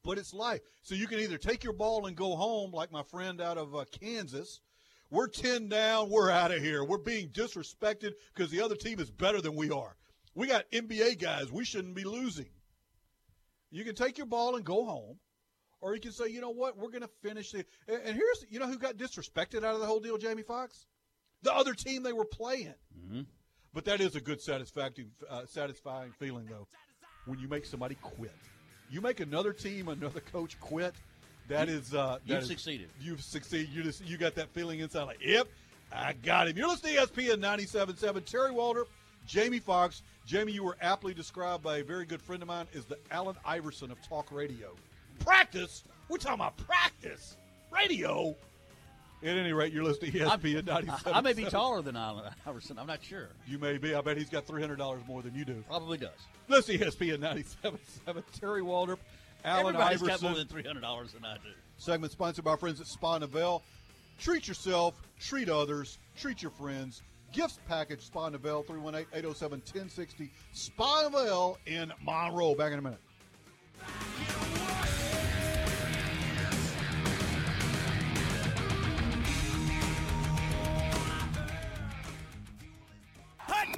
[0.03, 0.61] But it's life.
[0.83, 3.75] So you can either take your ball and go home, like my friend out of
[3.75, 4.61] uh, Kansas.
[5.11, 6.09] We're 10 down.
[6.09, 6.83] We're out of here.
[6.83, 9.95] We're being disrespected because the other team is better than we are.
[10.35, 11.51] We got NBA guys.
[11.51, 12.45] We shouldn't be losing.
[13.71, 15.17] You can take your ball and go home,
[15.81, 17.67] or you can say, you know what, we're going to finish it.
[17.87, 20.85] And here's, you know, who got disrespected out of the whole deal, Jamie Fox,
[21.43, 22.73] The other team they were playing.
[22.97, 23.21] Mm-hmm.
[23.73, 26.67] But that is a good satisfactory, uh, satisfying feeling, though,
[27.25, 28.33] when you make somebody quit.
[28.89, 30.95] You make another team, another coach quit.
[31.49, 32.89] That You- is, uh, that you've is- succeeded.
[33.01, 33.69] You've succeeded.
[33.73, 35.47] You just, you got that feeling inside, like, yep,
[35.91, 36.57] I got him.
[36.57, 38.23] You're listening to ESPN 97.7.
[38.25, 38.85] Terry Waldrop,
[39.27, 40.01] Jamie Fox.
[40.25, 43.35] Jamie, you were aptly described by a very good friend of mine as the Allen
[43.43, 44.75] Iverson of talk radio.
[45.19, 45.83] Practice?
[46.07, 47.35] We're talking about practice.
[47.71, 48.35] Radio?
[49.21, 50.99] At any rate, you're listening to ESPN 97.7.
[51.13, 52.77] I may be taller than Allen Iverson.
[52.79, 53.27] I'm not sure.
[53.47, 53.93] You may be.
[53.93, 55.61] I bet he's got $300 more than you do.
[55.67, 56.11] Probably does.
[56.47, 58.23] Listen to ESPN 97.7.
[58.39, 58.99] Terry Waldrop,
[59.45, 60.07] Allen Everybody's Iverson.
[60.07, 61.49] got more than three hundred dollars than I do.
[61.77, 63.61] Segment sponsored by our friends at Spa Novell.
[64.19, 67.01] Treat yourself, treat others, treat your friends.
[67.31, 70.29] Gifts package, Spa Novell, 318-807-1060.
[70.51, 72.55] Spa Novell in Monroe.
[72.55, 72.99] Back in a minute.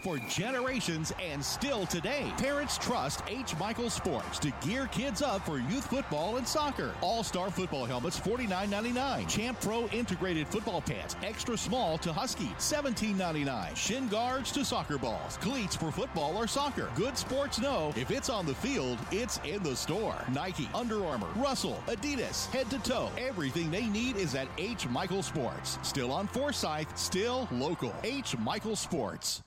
[0.01, 2.31] For generations and still today.
[2.37, 3.57] Parents trust H.
[3.57, 6.93] Michael Sports to gear kids up for youth football and soccer.
[7.01, 9.27] All star football helmets $49.99.
[9.29, 13.75] Champ Pro integrated football pants, extra small to husky, $17.99.
[13.75, 16.89] Shin guards to soccer balls, cleats for football or soccer.
[16.95, 20.15] Good sports know if it's on the field, it's in the store.
[20.33, 23.09] Nike, Under Armour, Russell, Adidas, head to toe.
[23.17, 24.87] Everything they need is at H.
[24.87, 25.77] Michael Sports.
[25.83, 27.93] Still on Forsyth, still local.
[28.03, 28.37] H.
[28.37, 29.41] Michael Sports.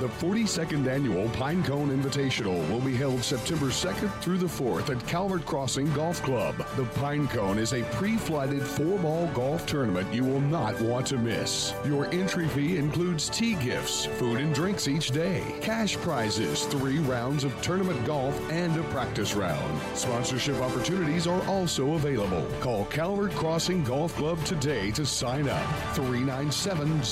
[0.00, 5.44] The 42nd annual Pinecone Invitational will be held September 2nd through the 4th at Calvert
[5.44, 6.56] Crossing Golf Club.
[6.76, 11.74] The Pinecone is a pre-flighted four-ball golf tournament you will not want to miss.
[11.84, 17.44] Your entry fee includes tee gifts, food and drinks each day, cash prizes, three rounds
[17.44, 19.82] of tournament golf, and a practice round.
[19.94, 22.46] Sponsorship opportunities are also available.
[22.60, 25.94] Call Calvert Crossing Golf Club today to sign up.
[25.94, 27.04] 397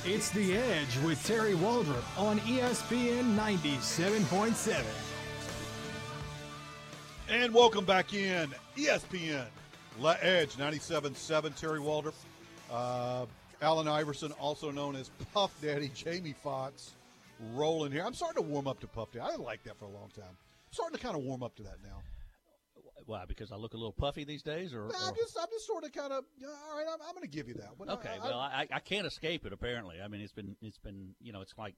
[0.05, 4.83] It's The Edge with Terry Waldrop on ESPN 97.7.
[7.29, 9.45] And welcome back in ESPN
[10.01, 11.55] La Edge 97.7.
[11.55, 12.15] Terry Waldrop,
[12.69, 13.27] uh,
[13.61, 16.95] Allen Iverson, also known as Puff Daddy, Jamie Fox,
[17.55, 18.05] rolling here.
[18.05, 19.25] I'm starting to warm up to Puff Daddy.
[19.25, 20.25] I didn't like that for a long time.
[20.29, 22.03] I'm starting to kind of warm up to that now.
[23.07, 23.25] Why?
[23.27, 25.67] Because I look a little puffy these days, or, Nah, I'm or- just, I'm just
[25.67, 27.71] sort of kind of, all right, I'm, I'm going to give you that.
[27.89, 28.11] I- okay.
[28.23, 29.53] I, well, I, I can't escape it.
[29.53, 31.75] Apparently, I mean, it's been it's been you know, it's like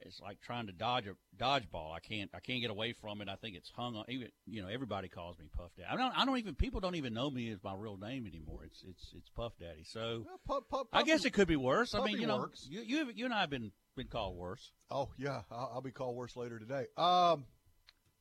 [0.00, 1.94] it's like trying to dodge a dodgeball.
[1.94, 3.28] I can't I can't get away from it.
[3.28, 4.04] I think it's hung on.
[4.08, 5.88] Even you know, everybody calls me Puff Daddy.
[5.90, 8.60] I don't I don't even people don't even know me as my real name anymore.
[8.64, 9.84] It's it's it's Puff Daddy.
[9.84, 11.94] So Puff, I guess it could be worse.
[11.94, 12.66] I mean, you know, works.
[12.68, 14.72] you you you and I have been been called worse.
[14.90, 16.86] Oh yeah, I'll, I'll be called worse later today.
[16.96, 17.44] Um,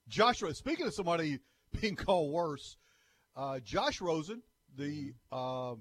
[0.08, 1.40] Joshua, speaking of somebody
[1.82, 2.78] being called worse,
[3.36, 4.42] uh, Josh Rosen,
[4.76, 5.76] the uh,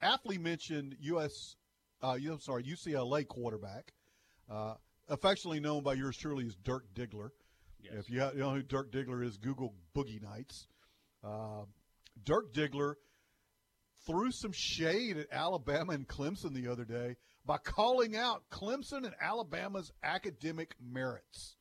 [0.00, 1.56] athlete mentioned U.S.
[2.02, 3.92] Uh, I'm sorry, UCLA quarterback,
[4.50, 4.74] uh,
[5.10, 7.30] affectionately known by yours truly as Dirk Diggler.
[7.82, 10.66] If you, ha- you know who Dirk Diggler is, Google Boogie Nights.
[11.24, 11.64] Uh,
[12.24, 12.94] Dirk Diggler
[14.06, 19.14] threw some shade at Alabama and Clemson the other day by calling out Clemson and
[19.20, 21.56] Alabama's academic merits.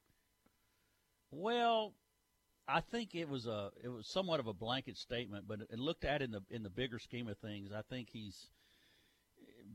[1.32, 1.94] Well,
[2.68, 6.06] I think it was a it was somewhat of a blanket statement, but it looked
[6.06, 8.50] at in the in the bigger scheme of things, I think he's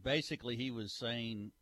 [0.03, 1.53] basically he was saying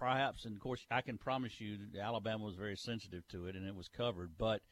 [0.00, 3.54] perhaps, and of course, I can promise you, that Alabama was very sensitive to it,
[3.54, 4.32] and it was covered.
[4.38, 4.62] But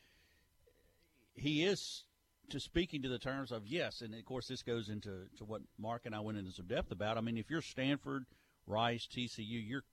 [1.34, 2.04] he is
[2.48, 5.60] to speaking to the terms of yes, and of course, this goes into to what
[5.78, 7.18] Mark and I went into some depth about.
[7.18, 8.24] I mean, if you're Stanford,
[8.66, 9.84] Rice, TCU, you're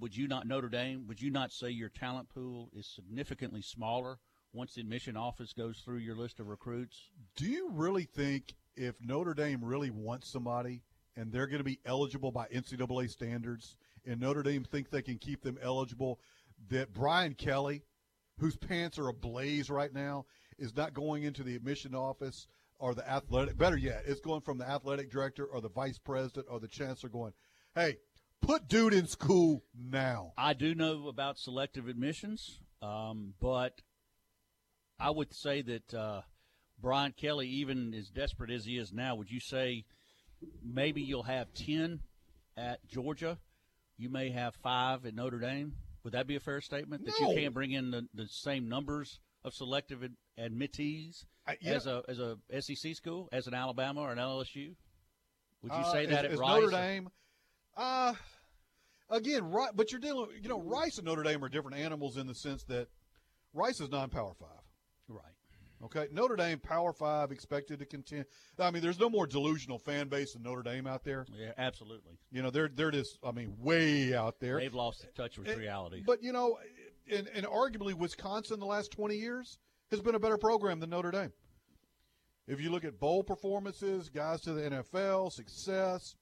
[0.00, 1.06] would you not Notre Dame?
[1.08, 4.18] Would you not say your talent pool is significantly smaller
[4.52, 7.10] once the admission office goes through your list of recruits?
[7.36, 10.82] Do you really think if Notre Dame really wants somebody
[11.16, 13.76] and they're going to be eligible by NCAA standards,
[14.06, 16.20] and Notre Dame think they can keep them eligible,
[16.70, 17.82] that Brian Kelly,
[18.38, 20.26] whose pants are ablaze right now,
[20.58, 22.46] is not going into the admission office
[22.78, 23.56] or the athletic?
[23.56, 27.08] Better yet, it's going from the athletic director or the vice president or the chancellor
[27.08, 27.32] going,
[27.74, 27.98] "Hey,
[28.40, 33.82] put dude in school now." I do know about selective admissions, um, but
[34.98, 36.22] I would say that uh,
[36.80, 39.84] Brian Kelly, even as desperate as he is now, would you say
[40.62, 42.00] maybe you'll have 10
[42.56, 43.38] at Georgia?
[43.98, 45.74] You may have five at Notre Dame.
[46.04, 47.04] Would that be a fair statement?
[47.04, 47.30] That No.
[47.30, 51.26] you can't bring in the, the same numbers of selective ad- admittees
[51.60, 51.72] yeah.
[51.74, 54.74] as a as a SEC school, as an Alabama or an LSU?
[55.62, 56.48] Would you Uh, say that is- at Rice?
[56.62, 57.10] Notre Dame?
[57.76, 58.14] Uh,
[59.10, 59.70] again, right?
[59.74, 60.30] But you're dealing.
[60.40, 62.88] You know, Rice and Notre Dame are different animals in the sense that
[63.52, 64.57] Rice is non-power five.
[65.84, 68.24] Okay, Notre Dame Power Five expected to continue.
[68.58, 71.24] I mean, there's no more delusional fan base than Notre Dame out there.
[71.32, 72.18] Yeah, absolutely.
[72.32, 74.58] You know, they're they're just, I mean, way out there.
[74.58, 76.02] They've lost touch with And- reality.
[76.04, 76.58] But you know,
[77.10, 79.58] and, and arguably Wisconsin the last 20 years
[79.90, 81.32] has been a better program than Notre Dame.
[82.48, 86.16] If you look at bowl performances, guys to the NFL, success,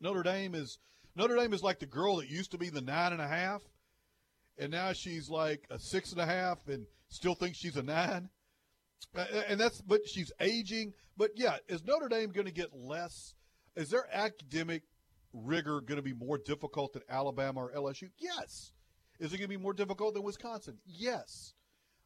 [0.00, 0.78] Notre Dame is
[1.14, 3.60] Notre Dame is like the girl that used to be the nine and a half,
[4.56, 8.30] and now she's like a six and a half, and still thinks she's a nine.
[9.48, 10.94] And that's but she's aging.
[11.16, 13.34] But yeah, is Notre Dame going to get less?
[13.76, 14.82] Is their academic
[15.32, 18.10] rigor going to be more difficult than Alabama or LSU?
[18.18, 18.72] Yes.
[19.18, 20.78] Is it going to be more difficult than Wisconsin?
[20.84, 21.54] Yes.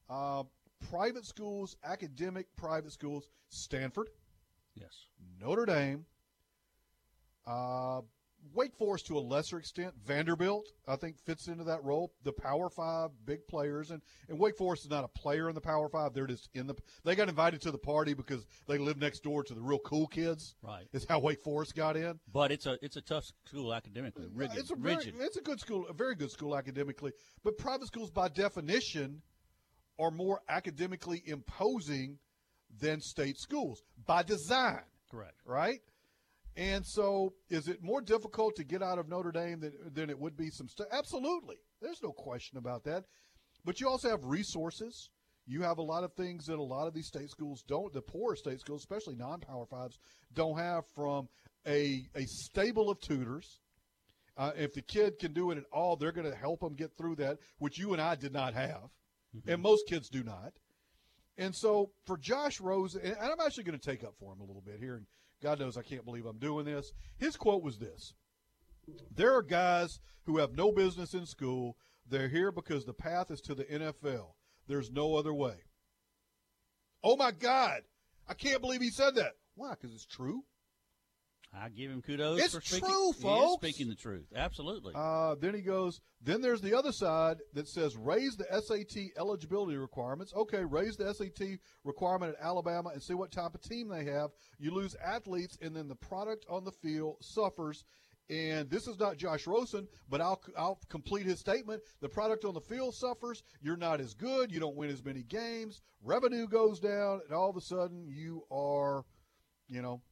[0.08, 0.44] Uh,
[0.90, 4.10] private schools, academic private schools, Stanford,
[4.74, 5.06] yes.
[5.40, 6.04] Notre Dame,
[7.46, 8.02] uh,
[8.54, 12.12] Wake Forest to a lesser extent, Vanderbilt, I think fits into that role.
[12.24, 15.60] The Power Five big players, and, and Wake Forest is not a player in the
[15.60, 16.14] Power Five.
[16.14, 16.74] They're just in the.
[17.04, 20.06] They got invited to the party because they live next door to the real cool
[20.06, 20.54] kids.
[20.62, 20.86] Right.
[20.92, 22.18] Is how Wake Forest got in.
[22.32, 24.28] But it's a it's a tough school academically.
[24.34, 24.58] Rigid.
[24.58, 25.14] It's a very, rigid.
[25.20, 27.12] it's a good school, a very good school academically.
[27.44, 29.22] But private schools, by definition,
[29.98, 32.18] are more academically imposing
[32.80, 34.82] than state schools by design.
[35.10, 35.40] Correct.
[35.44, 35.80] Right.
[36.56, 40.18] And so, is it more difficult to get out of Notre Dame than, than it
[40.18, 40.86] would be some state?
[40.90, 41.56] Absolutely.
[41.82, 43.04] There's no question about that.
[43.64, 45.10] But you also have resources.
[45.46, 48.00] You have a lot of things that a lot of these state schools don't, the
[48.00, 49.98] poorer state schools, especially non power fives,
[50.32, 51.28] don't have from
[51.66, 53.60] a, a stable of tutors.
[54.38, 56.96] Uh, if the kid can do it at all, they're going to help them get
[56.96, 58.90] through that, which you and I did not have.
[59.46, 60.52] And most kids do not.
[61.38, 64.44] And so for Josh Rose, and I'm actually going to take up for him a
[64.44, 65.06] little bit here, and
[65.42, 66.92] God knows I can't believe I'm doing this.
[67.18, 68.14] His quote was this
[69.14, 71.76] There are guys who have no business in school.
[72.08, 74.34] They're here because the path is to the NFL.
[74.68, 75.56] There's no other way.
[77.02, 77.82] Oh my God.
[78.28, 79.32] I can't believe he said that.
[79.54, 79.70] Why?
[79.70, 80.44] Because it's true.
[81.58, 82.40] I give him kudos.
[82.40, 83.64] It's for speaking, true, folks.
[83.64, 84.26] speaking the truth.
[84.34, 84.92] Absolutely.
[84.94, 89.76] Uh, then he goes, then there's the other side that says raise the SAT eligibility
[89.76, 90.32] requirements.
[90.34, 94.30] Okay, raise the SAT requirement at Alabama and see what type of team they have.
[94.58, 97.84] You lose athletes, and then the product on the field suffers.
[98.28, 101.80] And this is not Josh Rosen, but I'll I'll complete his statement.
[102.00, 103.44] The product on the field suffers.
[103.62, 104.50] You're not as good.
[104.50, 105.80] You don't win as many games.
[106.02, 109.04] Revenue goes down, and all of a sudden you are,
[109.68, 110.02] you know,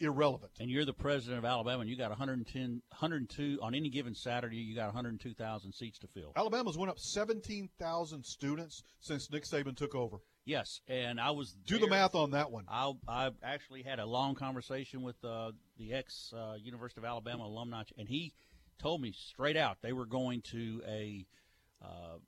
[0.00, 0.52] irrelevant.
[0.60, 4.56] and you're the president of Alabama, and you got 110, 102 on any given Saturday.
[4.56, 6.32] You got 102,000 seats to fill.
[6.36, 10.18] Alabama's went up 17,000 students since Nick Saban took over.
[10.44, 12.66] Yes, and I was Do the math on that one.
[12.68, 17.44] I I actually had a long conversation with uh, the ex uh, University of Alabama
[17.44, 18.32] alumni, and he
[18.78, 21.26] told me straight out they were going to a,
[21.82, 22.18] uh,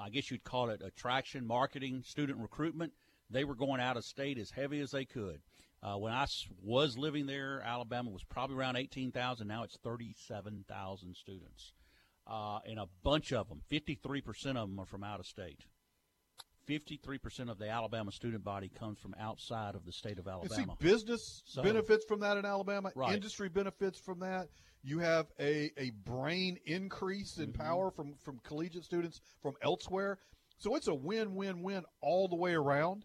[0.00, 2.94] I guess you'd call it attraction marketing, student recruitment.
[3.28, 5.40] They were going out of state as heavy as they could.
[5.82, 6.26] Uh, I
[6.62, 9.48] was living there, Alabama was probably around eighteen thousand.
[9.48, 11.72] Now it's thirty-seven thousand students,
[12.26, 15.60] uh, and a bunch of them, fifty-three percent of them, are from out of state.
[16.68, 20.56] 53% of the Alabama student body comes from outside of the state of And see,
[20.62, 20.76] Alabama.
[20.80, 22.90] business So- benefits from that in Alabama.
[22.96, 23.14] Right.
[23.14, 24.48] Industry benefits from that.
[24.82, 27.62] You have a, a brain increase in Mm-hmm.
[27.62, 30.18] power from, from collegiate students from elsewhere.
[30.58, 33.04] So it's a win, win, win all the way around.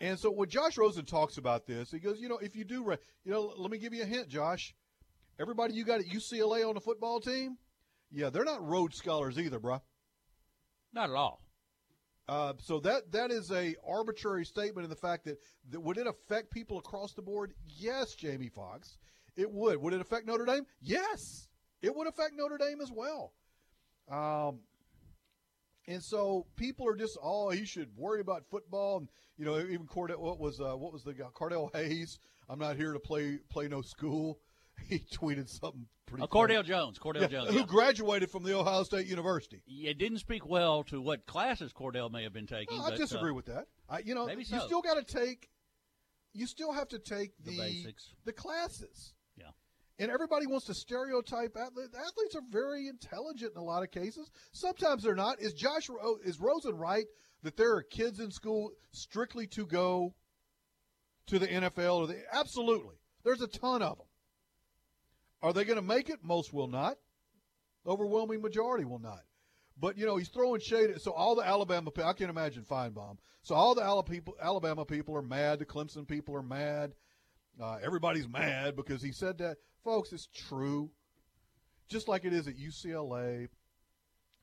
[0.00, 2.94] And so when Josh Rosen talks about this, he goes, you know, if you do,
[3.24, 4.74] you know, let me give you a hint, Josh.
[5.38, 7.56] Everybody you got at UCLA on the football team,
[8.10, 9.80] yeah, they're not Rhodes scholars either, bruh.
[10.92, 11.40] Not at all.
[12.26, 15.38] Uh, so that that is a arbitrary statement in the fact that,
[15.70, 17.52] that would it affect people across the board?
[17.76, 18.98] Yes, Jamie Fox,
[19.36, 19.76] it would.
[19.78, 20.64] Would it affect Notre Dame?
[20.80, 21.48] Yes,
[21.82, 23.32] it would affect Notre Dame as well.
[24.10, 24.60] Um,
[25.88, 29.86] and so people are just, oh, he should worry about football, and you know, even
[29.86, 30.18] Cardale.
[30.18, 31.26] What was uh, what was the guy?
[31.34, 32.18] Cardell Hayes.
[32.48, 34.38] I'm not here to play play no school.
[34.88, 36.24] He tweeted something pretty.
[36.24, 36.68] Uh, Cardale funny.
[36.68, 36.98] Jones.
[36.98, 37.50] Cardale Yeah, Jones.
[37.50, 37.64] who yeah.
[37.64, 39.62] graduated from the Ohio State University.
[39.68, 42.76] It didn't speak well to what classes Cardale may have been taking.
[42.78, 43.68] No, I but, disagree uh, with that.
[43.88, 45.48] I, you know, maybe you still got to take,
[46.32, 48.08] you still have to take the The basics.
[48.24, 49.12] the classes.
[49.98, 51.94] And everybody wants to stereotype athletes.
[51.94, 54.28] Athletes are very intelligent in a lot of cases.
[54.52, 55.40] Sometimes they're not.
[55.40, 55.88] Is Josh
[56.24, 57.06] is Rosen right
[57.42, 60.14] that there are kids in school strictly to go
[61.28, 62.96] to the NFL or the absolutely?
[63.22, 64.06] There's a ton of them.
[65.42, 66.24] Are they going to make it?
[66.24, 66.96] Most will not.
[67.86, 69.20] Overwhelming majority will not.
[69.78, 70.90] But you know he's throwing shade.
[70.90, 73.18] At, So all the Alabama, I can't imagine Finebaum.
[73.42, 75.58] So all the Alabama people are mad.
[75.58, 76.94] The Clemson people are mad.
[77.60, 79.58] Uh, everybody's mad because he said that.
[79.84, 80.90] Folks, it's true.
[81.88, 83.48] just like it is at UCLA.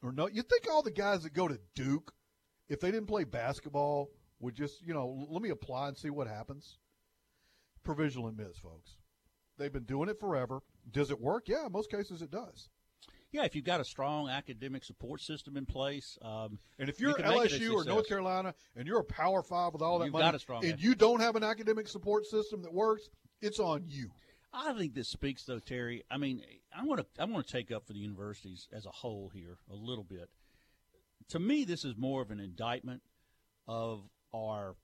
[0.04, 2.14] Or no, you think all the guys that go to Duke,
[2.70, 6.28] if they didn't play basketball, would just you know let me apply and see what
[6.28, 6.78] happens.
[7.84, 8.98] Provisional admits, folks.
[9.58, 10.62] They've been doing it forever.
[10.92, 11.48] Does it work?
[11.48, 12.70] Yeah, in most cases it does.
[13.32, 17.12] Yeah, if you've got a strong academic support system in place, um, And if you're
[17.12, 18.08] you can make it a LSU or North.
[18.08, 20.82] Carolina and you're a Power Five with all that You've money, got a strong and
[20.82, 23.10] you don't have an academic support system that works,
[23.42, 24.12] it's on you.
[24.54, 26.04] I think this speaks, though, Terry.
[26.12, 26.41] I mean,
[26.78, 29.58] I want to I want to take up for the universities as a whole here
[29.70, 30.30] a little bit.
[31.30, 33.02] To me, this is more of an indictment
[33.68, 34.02] of
[34.34, 34.76] our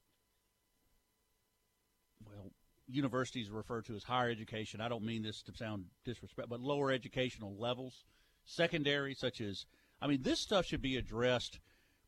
[2.25, 2.51] well,
[2.87, 4.79] universities referred to as higher education.
[4.79, 8.05] I don't mean this to sound disrespect, but lower educational levels,
[8.45, 9.65] secondary, such as
[10.01, 11.59] I mean, this stuff should be addressed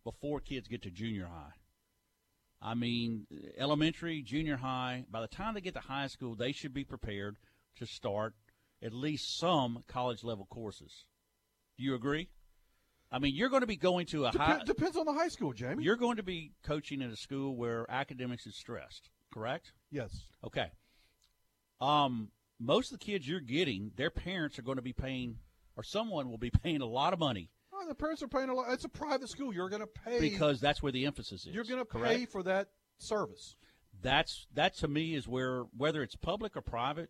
[0.06, 1.54] before kids get to junior high.
[2.62, 3.26] I mean,
[3.58, 7.38] elementary, junior high, by the time they get to high school, they should be prepared
[7.80, 8.34] to start
[8.84, 11.06] at least some college level courses.
[11.78, 12.30] Do you agree?
[13.12, 14.58] I mean, you're going to be going to a high.
[14.58, 15.84] Dep- depends on the high school, Jamie.
[15.84, 19.72] You're going to be coaching at a school where academics is stressed, correct?
[19.92, 20.12] Yes.
[20.46, 20.68] Okay.
[21.82, 25.38] Um, most of the kids you're getting, their parents are going to be paying,
[25.76, 27.50] or someone will be paying a lot of money
[27.82, 28.72] Oh, the parents are paying a lot.
[28.72, 29.54] It's a private school.
[29.54, 31.54] You're going to pay because that's where the emphasis is.
[31.54, 32.20] you're going to correct?
[32.20, 32.68] pay for that
[32.98, 33.56] service.
[34.02, 37.10] that's that to me is where whether it's public or private,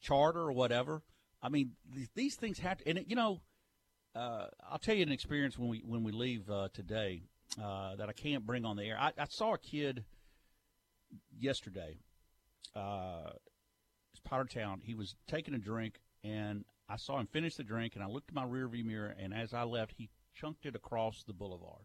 [0.00, 1.02] charter or whatever.
[1.42, 3.40] I mean, th- these things have to, and it, you know,
[4.14, 7.22] uh, I'll tell you an experience when we when we leave uh, today
[7.62, 8.98] uh, that I can't bring on the air.
[8.98, 10.04] I, I saw a kid
[11.38, 11.98] yesterday.
[12.74, 13.30] Uh,
[14.12, 14.80] it's Powder Town.
[14.82, 18.30] He was taking a drink, and I saw him finish the drink, and I looked
[18.30, 21.84] in my rearview mirror, and as I left, he chunked it across the boulevard,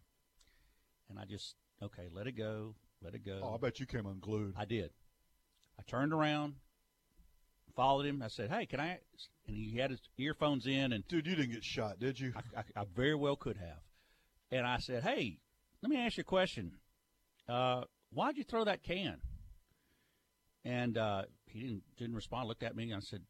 [1.10, 3.42] and I just okay, let it go, let it go.
[3.44, 4.54] Oh, I bet you came unglued.
[4.58, 4.92] I did.
[5.80, 6.56] I turned around,
[7.76, 8.22] followed him.
[8.22, 9.00] I said, "Hey, can I?"
[9.48, 12.34] And he had his earphones in, and dude, you didn't get shot, did you?
[12.36, 13.82] I, I, I very well could have.
[14.52, 15.40] And I said, "Hey,
[15.82, 16.74] let me ask you a question.
[17.48, 19.18] Uh, why'd you throw that can?"
[20.66, 22.48] And uh, he didn't didn't respond.
[22.48, 23.22] Looked at me, and I said,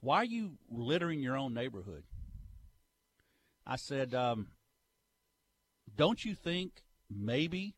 [0.00, 2.04] "Why are you littering your own neighborhood?"
[3.66, 4.48] I said, um,
[5.96, 7.74] "Don't you think maybe?"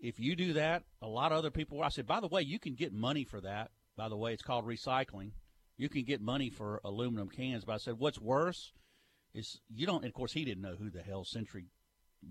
[0.00, 1.82] if you do that, a lot of other people.
[1.82, 3.70] I said, by the way, you can get money for that.
[3.96, 5.32] By the way, it's called recycling.
[5.76, 7.64] You can get money for aluminum cans.
[7.64, 8.72] But I said, what's worse
[9.34, 10.04] is you don't.
[10.04, 11.66] Of course, he didn't know who the hell Century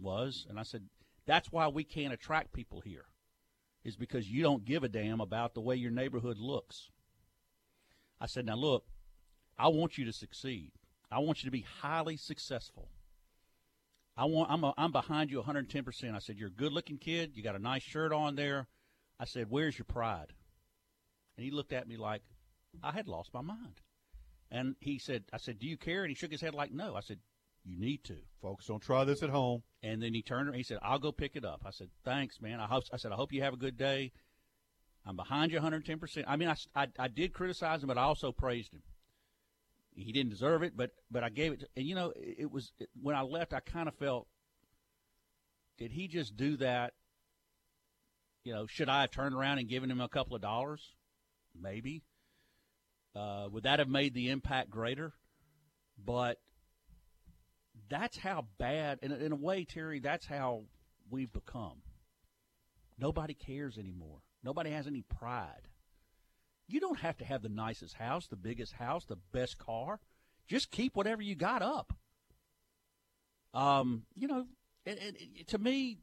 [0.01, 0.45] was.
[0.49, 0.84] And I said,
[1.26, 3.05] that's why we can't attract people here,
[3.84, 6.89] is because you don't give a damn about the way your neighborhood looks.
[8.20, 8.86] I said, now look,
[9.57, 10.72] I want you to succeed.
[11.11, 12.89] I want you to be highly successful.
[14.16, 15.84] I want I'm a, I'm behind you 110.
[15.84, 17.32] percent I said you're a good looking kid.
[17.36, 18.68] You got a nice shirt on there.
[19.20, 20.34] I said where's your pride?
[21.38, 22.22] And he looked at me like
[22.84, 23.82] I had lost my mind.
[24.52, 26.04] And he said I said do you care?
[26.04, 26.96] And he shook his head like no.
[26.96, 27.20] I said
[27.66, 28.18] you need to.
[28.42, 29.64] Folks, don't try this at home.
[29.82, 31.62] And then he turned around and he said I'll go pick it up.
[31.66, 32.60] I said thanks man.
[32.60, 34.12] I hope I said I hope you have a good day.
[35.06, 36.00] I'm behind you 110.
[36.00, 38.84] percent I mean I, I I did criticize him, but I also praised him
[39.96, 41.60] he didn't deserve it, but but I gave it.
[41.62, 44.28] To, and you know, it, it was it, when I left, I kind of felt,
[45.78, 46.94] did he just do that?
[48.44, 50.96] You know, should I have turned around and given him a couple of dollars?
[51.60, 52.04] Maybe.
[53.16, 55.14] Uh, would that have made the impact greater?
[56.04, 56.39] But
[57.89, 60.64] that's how bad, and in a way, Terry, that's how
[61.10, 61.82] we've become.
[62.97, 64.20] Nobody cares anymore.
[64.43, 65.68] Nobody has any pride.
[66.68, 69.99] You don't have to have the nicest house, the biggest house, the best car.
[70.47, 71.93] Just keep whatever you got up.
[73.54, 74.45] Um, you know,
[74.86, 75.99] and, and to me,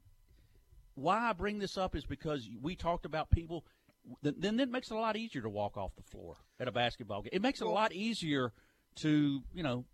[0.95, 3.65] why I bring this up is because we talked about people.
[4.21, 6.71] Then, then it makes it a lot easier to walk off the floor at a
[6.71, 7.29] basketball game.
[7.33, 8.51] It makes it a lot easier
[8.97, 9.85] to you know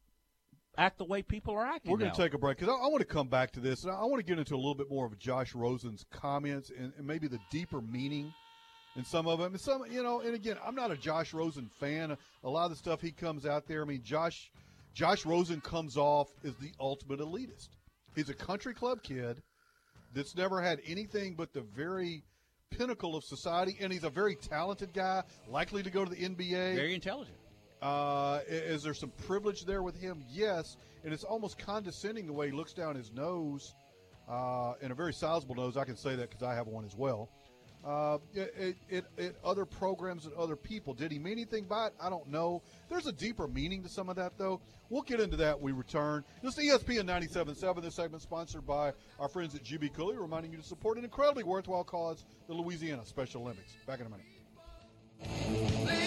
[0.78, 1.91] act the way people are acting.
[1.91, 3.84] We're going to take a break because I, I want to come back to this.
[3.84, 6.93] And I want to get into a little bit more of Josh Rosen's comments and,
[6.97, 8.34] and maybe the deeper meaning
[8.95, 9.53] in some of them.
[9.53, 12.16] And some, you know, and again, I'm not a Josh Rosen fan.
[12.43, 13.82] A lot of the stuff he comes out there.
[13.82, 14.51] I mean, Josh,
[14.93, 17.70] Josh Rosen comes off as the ultimate elitist.
[18.16, 19.41] He's a country club kid
[20.14, 22.24] that's never had anything but the very
[22.78, 26.76] pinnacle of society, and he's a very talented guy, likely to go to the NBA.
[26.76, 27.38] Very intelligent.
[27.82, 30.24] Uh, is there some privilege there with him?
[30.30, 33.76] Yes, and it's almost condescending the way he looks down his nose,
[34.30, 35.78] uh, and a very sizable nose.
[35.78, 37.30] I can say that because I have one as well.
[37.88, 40.94] Uh, it, it, it, other programs and other people.
[40.94, 41.94] Did he mean anything by it?
[42.02, 42.62] I don't know.
[42.90, 44.60] There's a deeper meaning to some of that, though.
[44.90, 46.26] We'll get into that when we return.
[46.44, 47.82] This is ESPN 97.7.
[47.82, 51.46] This segment sponsored by our friends at GB Cooley, reminding you to support an incredibly
[51.46, 53.78] worthwhile cause, the Louisiana Special Olympics.
[53.88, 56.07] Back in a minute.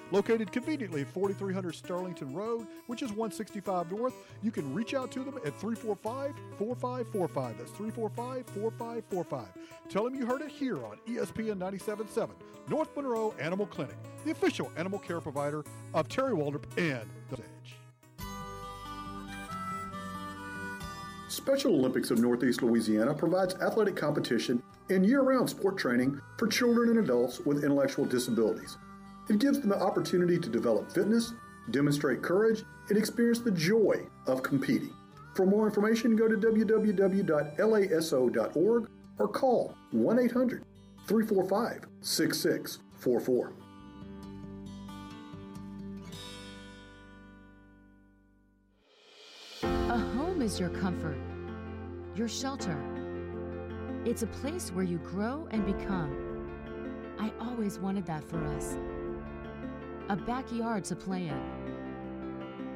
[0.11, 5.23] Located conveniently at 4300 Sterlington Road, which is 165 North, you can reach out to
[5.23, 7.57] them at 345 4545.
[7.57, 9.47] That's 345 4545.
[9.89, 12.29] Tell them you heard it here on ESPN 97.7,
[12.69, 13.95] North Monroe Animal Clinic,
[14.25, 17.75] the official animal care provider of Terry Waldrop and The Edge.
[21.29, 26.89] Special Olympics of Northeast Louisiana provides athletic competition and year round sport training for children
[26.89, 28.77] and adults with intellectual disabilities.
[29.31, 31.31] It gives them the opportunity to develop fitness,
[31.69, 34.93] demonstrate courage, and experience the joy of competing.
[35.35, 37.29] For more information, go to www.laso.org
[39.19, 40.65] or call 1 800
[41.07, 43.53] 345 6644.
[49.63, 51.15] A home is your comfort,
[52.17, 52.77] your shelter.
[54.03, 56.17] It's a place where you grow and become.
[57.17, 58.75] I always wanted that for us.
[60.09, 61.41] A backyard to play in,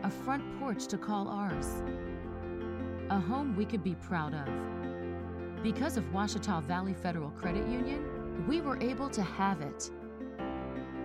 [0.03, 1.84] a front porch to call ours,
[3.09, 4.47] a home we could be proud of.
[5.63, 9.91] Because of Ouachita Valley Federal Credit Union, we were able to have it.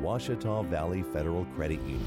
[0.00, 2.06] Ouachita Valley Federal Credit Union,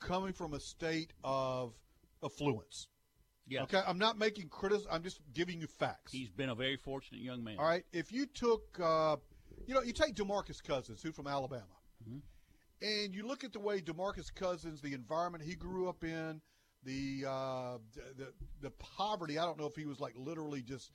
[0.00, 1.74] coming from a state of
[2.24, 2.88] affluence.
[3.48, 3.62] Yes.
[3.64, 4.90] Okay, I'm not making criticism.
[4.92, 6.12] I'm just giving you facts.
[6.12, 7.58] He's been a very fortunate young man.
[7.58, 7.84] All right.
[7.92, 9.16] If you took, uh,
[9.66, 11.64] you know, you take Demarcus Cousins, who's from Alabama,
[12.08, 12.22] Mhm.
[12.82, 16.40] and you look at the way Demarcus Cousins, the environment he grew up in,
[16.82, 17.78] the uh,
[18.16, 19.38] the the poverty.
[19.38, 20.90] I don't know if he was like literally just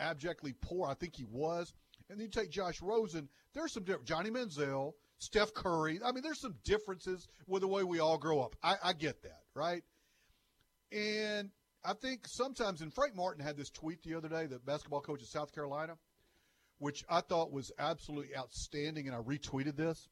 [0.00, 0.88] abjectly poor.
[0.88, 1.74] I think he was.
[2.08, 3.28] And then you take Josh Rosen.
[3.52, 4.06] There's some different.
[4.06, 6.00] Johnny Manziel, Steph Curry.
[6.04, 8.56] I mean, there's some differences with the way we all grow up.
[8.62, 9.84] I, I get that, right?
[10.92, 11.50] And
[11.84, 15.22] I think sometimes, and Frank Martin had this tweet the other day, the basketball coach
[15.22, 15.94] of South Carolina,
[16.78, 20.08] which I thought was absolutely outstanding, and I retweeted this.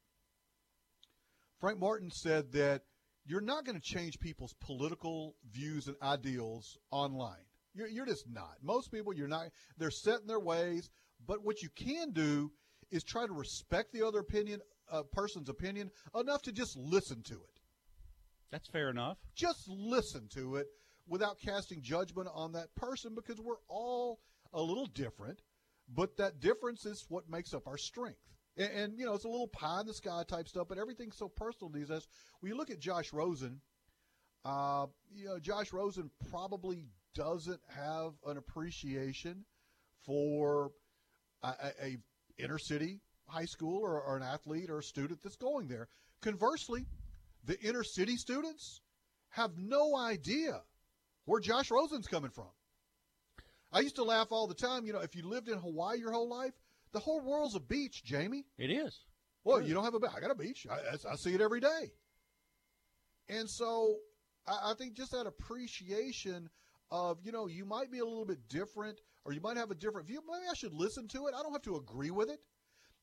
[1.61, 2.83] Frank Martin said that
[3.25, 7.45] you're not going to change people's political views and ideals online.
[7.75, 8.57] You're, you're just not.
[8.63, 9.49] Most people, you're not.
[9.77, 10.91] They're set in their ways.
[11.27, 12.53] But what you can do
[12.91, 14.61] is try to respect the other opinion,
[14.91, 17.61] uh, person's opinion, enough to just listen to it.
[18.51, 19.19] That's fair enough.
[19.35, 20.69] Just listen to it
[21.09, 24.21] without casting judgment on that person because we're all
[24.53, 25.41] a little different,
[25.89, 28.19] but that difference is what makes up our strength.
[28.57, 31.17] And, and, you know, it's a little pie in the sky type stuff, but everything's
[31.17, 32.07] so personal these days.
[32.41, 33.61] When you look at Josh Rosen,
[34.45, 36.85] uh, you know, Josh Rosen probably
[37.15, 39.45] doesn't have an appreciation
[40.05, 40.73] for
[41.43, 41.97] a, a, a
[42.39, 45.89] inner city high school or, or an athlete or a student that's going there.
[46.23, 46.87] Conversely,
[47.45, 48.81] the inner city students
[49.31, 50.63] have no idea
[51.27, 52.49] where Josh Rosen's coming from.
[53.73, 54.87] I used to laugh all the time.
[54.87, 56.55] You know, if you lived in Hawaii your whole life,
[56.93, 58.47] the whole world's a beach, Jamie.
[58.59, 58.99] It is.
[59.45, 60.11] Well, you don't have a beach.
[60.17, 60.67] I got a beach.
[60.71, 61.93] I, I, see it every day.
[63.29, 63.97] And so
[64.47, 66.49] I, I think just that appreciation
[66.91, 69.75] of, you know, you might be a little bit different or you might have a
[69.75, 70.23] different view.
[70.27, 71.35] Maybe I should listen to it.
[71.37, 72.41] I don't have to agree with it.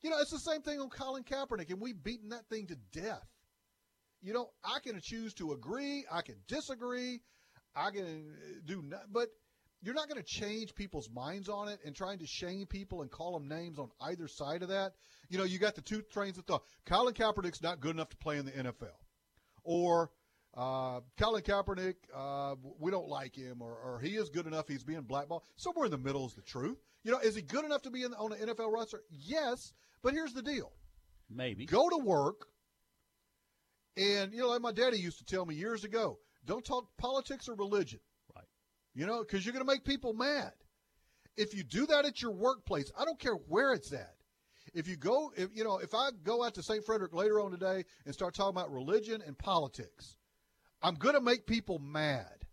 [0.01, 2.76] You know, it's the same thing on Colin Kaepernick, and we've beaten that thing to
[2.91, 3.26] death.
[4.21, 7.21] You know, I can choose to agree, I can disagree,
[7.76, 9.30] I can uh, do not, but
[9.82, 13.11] you're not going to change people's minds on it and trying to shame people and
[13.11, 14.93] call them names on either side of that.
[15.30, 16.63] You know, you got the two trains of thought.
[16.86, 18.95] Colin Kaepernick's not good enough to play in the NFL,
[19.63, 20.11] or
[20.55, 24.67] uh, Colin Kaepernick, uh, we don't like him, or, or he is good enough.
[24.67, 25.43] He's being blackballed.
[25.55, 26.78] Somewhere in the middle is the truth.
[27.03, 29.01] You know, is he good enough to be in, on an NFL roster?
[29.09, 30.71] Yes, but here's the deal:
[31.30, 32.47] Maybe go to work,
[33.97, 37.47] and you know, like my daddy used to tell me years ago, don't talk politics
[37.47, 37.99] or religion.
[38.35, 38.45] Right.
[38.93, 40.51] You know, because you're going to make people mad.
[41.35, 44.15] If you do that at your workplace, I don't care where it's at.
[44.73, 46.85] If you go, if you know, if I go out to St.
[46.85, 50.17] Frederick later on today and start talking about religion and politics,
[50.81, 52.45] I'm going to make people mad.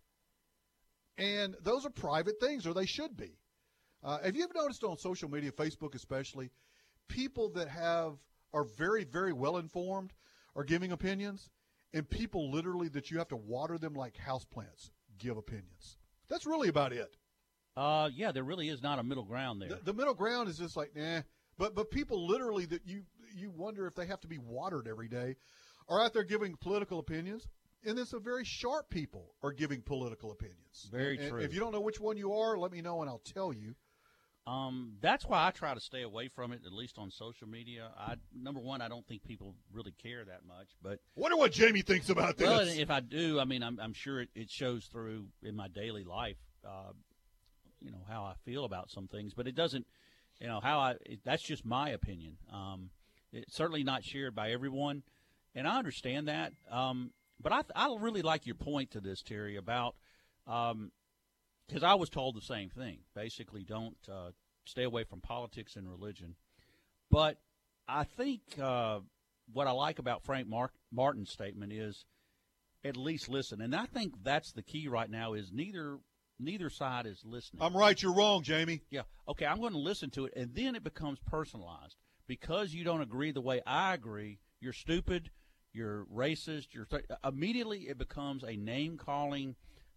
[1.17, 3.37] And those are private things, or they should be.
[4.03, 6.49] Uh, have you ever noticed on social media, Facebook especially,
[7.07, 8.13] people that have
[8.53, 10.11] are very, very well informed
[10.55, 11.49] are giving opinions,
[11.93, 15.97] and people literally that you have to water them like houseplants give opinions.
[16.29, 17.15] That's really about it.
[17.75, 19.69] Uh, yeah, there really is not a middle ground there.
[19.69, 21.21] The, the middle ground is just like nah.
[21.57, 23.03] But but people literally that you
[23.35, 25.35] you wonder if they have to be watered every day,
[25.87, 27.47] are out there giving political opinions,
[27.85, 30.89] and then some very sharp people are giving political opinions.
[30.91, 31.41] Very And- and true.
[31.41, 33.75] If you don't know which one you are, let me know and I'll tell you.
[34.47, 37.89] Um, that's why I try to stay away from it, at least on social media.
[37.97, 40.69] I number one, I don't think people really care that much.
[40.81, 42.47] But Wonder what Jamie thinks about this.
[42.47, 45.67] well, if I do, I mean, I'm, I'm sure it, it shows through in my
[45.67, 46.37] daily life.
[46.67, 46.93] Uh,
[47.79, 49.85] you know how I feel about some things, but it doesn't.
[50.39, 50.95] You know how I.
[51.05, 52.37] It, that's just my opinion.
[52.51, 52.89] Um,
[53.31, 55.03] it's certainly not shared by everyone,
[55.53, 56.53] and I understand that.
[56.69, 59.95] Um, but I, I really like your point to this, Terry, about
[60.47, 60.91] um,
[61.71, 62.99] because I was told the same thing.
[63.15, 64.31] Basically, don't uh,
[64.65, 66.35] stay away from politics and religion.
[67.09, 67.37] But
[67.87, 68.99] I think uh,
[69.53, 72.05] what I like about Frank Mark, Martin's statement is
[72.83, 75.33] at least listen, and I think that's the key right now.
[75.33, 75.99] Is neither
[76.39, 77.61] neither side is listening.
[77.61, 78.81] I'm right, you're wrong, Jamie.
[78.89, 79.03] Yeah.
[79.29, 81.95] Okay, I'm going to listen to it, and then it becomes personalized
[82.27, 84.39] because you don't agree the way I agree.
[84.59, 85.29] You're stupid.
[85.73, 86.73] You're racist.
[86.73, 89.55] You're th- immediately it becomes a name calling,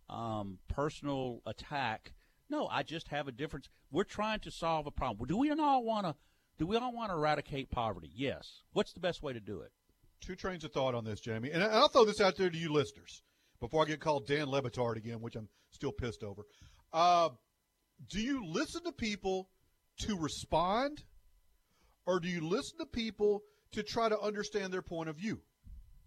[0.08, 2.12] um, personal attack.
[2.50, 3.68] No, I just have a difference.
[3.90, 5.26] We're trying to solve a problem.
[5.26, 6.14] Do we all want to?
[6.58, 8.10] Do we all want to eradicate poverty?
[8.14, 8.62] Yes.
[8.72, 9.72] What's the best way to do it?
[10.20, 11.50] Two trains of thought on this, Jamie.
[11.50, 13.22] And I'll throw this out there to you listeners
[13.60, 16.42] before I get called Dan Le Batard again, which I'm still pissed over.
[16.92, 17.30] Uh,
[18.08, 19.48] do you listen to people
[20.00, 21.02] to respond,
[22.06, 23.42] or do you listen to people
[23.72, 25.40] to try to understand their point of view?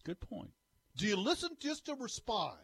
[0.03, 0.51] Good point.
[0.95, 2.57] Do you listen just to respond?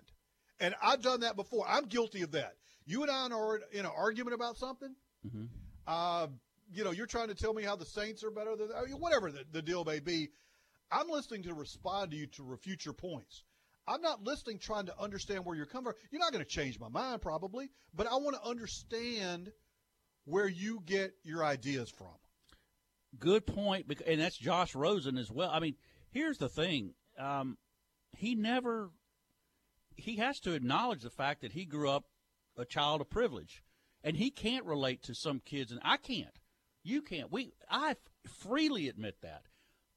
[0.59, 1.65] And I've done that before.
[1.67, 2.55] I'm guilty of that.
[2.85, 4.95] You and I are in an argument about something.
[5.25, 5.45] Mm-hmm.
[5.87, 6.27] Uh,
[6.71, 9.43] you know, you're trying to tell me how the Saints are better than whatever the,
[9.51, 10.29] the deal may be.
[10.91, 13.43] I'm listening to respond to you to refute your points.
[13.87, 15.95] I'm not listening trying to understand where you're coming from.
[16.11, 19.51] You're not going to change my mind probably, but I want to understand
[20.25, 22.13] where you get your ideas from.
[23.19, 25.49] Good point, and that's Josh Rosen as well.
[25.51, 25.75] I mean,
[26.11, 27.57] here's the thing: um,
[28.17, 28.89] he never
[29.95, 32.05] he has to acknowledge the fact that he grew up
[32.57, 33.63] a child of privilege,
[34.03, 36.39] and he can't relate to some kids, and I can't.
[36.83, 37.31] You can't.
[37.31, 37.95] We I
[38.27, 39.43] freely admit that.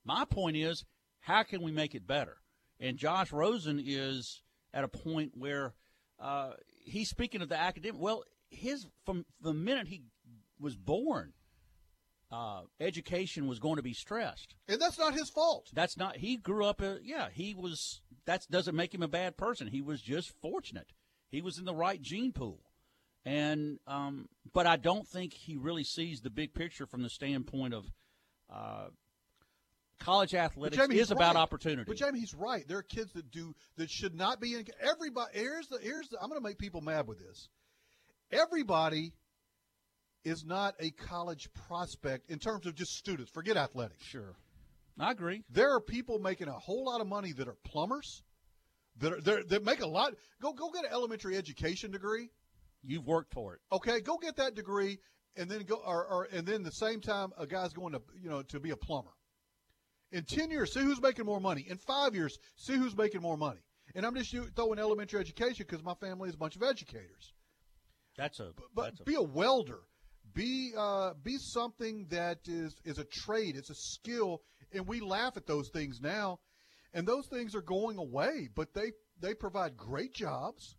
[0.05, 0.85] My point is,
[1.21, 2.39] how can we make it better?
[2.79, 4.43] And Josh Rosen is
[4.73, 5.75] at a point where
[6.21, 6.53] uh,
[6.85, 8.01] he's speaking of the academic.
[8.01, 10.05] Well, his from the minute he
[10.61, 11.33] was born,
[12.31, 14.55] uh, education was going to be stressed.
[14.69, 15.69] And that's not his fault.
[15.73, 16.17] That's not.
[16.17, 16.83] He grew up.
[16.83, 18.01] Uh, yeah, he was.
[18.27, 19.69] That doesn't make him a bad person.
[19.69, 20.93] He was just fortunate.
[21.31, 22.61] He was in the right gene pool,
[23.25, 27.75] and um, but I don't think he really sees the big picture from the standpoint
[27.75, 27.85] of
[28.53, 28.87] uh,
[30.01, 31.43] college athletics Jamie, is about right.
[31.43, 31.85] opportunity.
[31.87, 32.67] But Jamie, he's right.
[32.67, 34.67] There are kids that do that should not be in.
[34.81, 36.19] Everybody, here's the here's the.
[36.21, 37.49] I'm going to make people mad with this.
[38.33, 39.13] Everybody
[40.27, 43.31] is not a college prospect in terms of just students.
[43.31, 44.05] Forget athletics.
[44.05, 44.35] Sure,
[44.99, 45.45] I agree.
[45.51, 48.23] There are people making a whole lot of money that are plumbers,
[48.99, 50.15] that are they're- that make a lot.
[50.43, 52.31] Go go get an elementary education degree.
[52.83, 53.61] You've worked for it.
[53.73, 54.99] Okay, go get that degree,
[55.37, 58.29] and then go or, or and then the same time a guy's going to you
[58.29, 59.13] know to be a plumber.
[60.13, 61.67] In ten years, see who's making more money.
[61.69, 63.61] In five years, see who's making more money.
[63.95, 67.33] And I'm just throwing elementary education because my family is a bunch of educators.
[68.17, 68.53] That's a.
[68.75, 69.81] But that's a, be a welder.
[70.37, 73.57] Be uh, be something that is is a trade.
[73.57, 76.41] It's a skill, and we laugh at those things now,
[76.93, 78.51] and those things are going away.
[78.55, 80.77] But they they provide great jobs.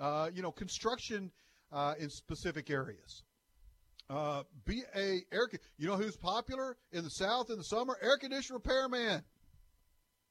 [0.00, 1.30] Uh, you know, construction
[1.70, 3.22] uh, in specific areas.
[4.10, 5.48] Uh, be a air.
[5.78, 7.96] You know who's popular in the South in the summer?
[8.02, 9.22] Air conditioner repairman.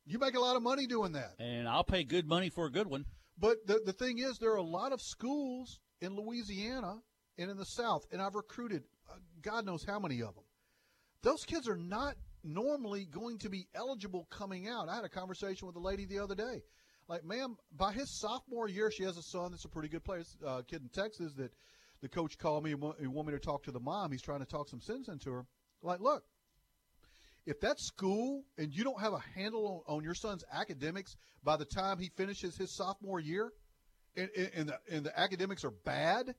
[0.05, 1.35] You make a lot of money doing that.
[1.39, 3.05] And I'll pay good money for a good one.
[3.37, 6.97] But the the thing is, there are a lot of schools in Louisiana
[7.41, 10.43] and in the South, and I've recruited uh, God knows how many of them.
[11.23, 14.89] Those kids are not normally going to be eligible coming out.
[14.89, 16.63] I had a conversation with a lady the other day.
[17.07, 20.23] Like, ma'am, by his sophomore year, she has a son that's a pretty good player,
[20.45, 21.51] uh, kid in Texas that
[22.01, 24.11] the coach called me and wa- and want me to talk to the mom.
[24.11, 25.45] He's trying to talk some sense into her.
[25.81, 26.23] Like, look,
[27.45, 31.57] if that's school and you don't have a handle on, on your son's academics by
[31.57, 33.51] the time he finishes his sophomore year,
[34.15, 36.35] and, and, and the, and the academics are bad,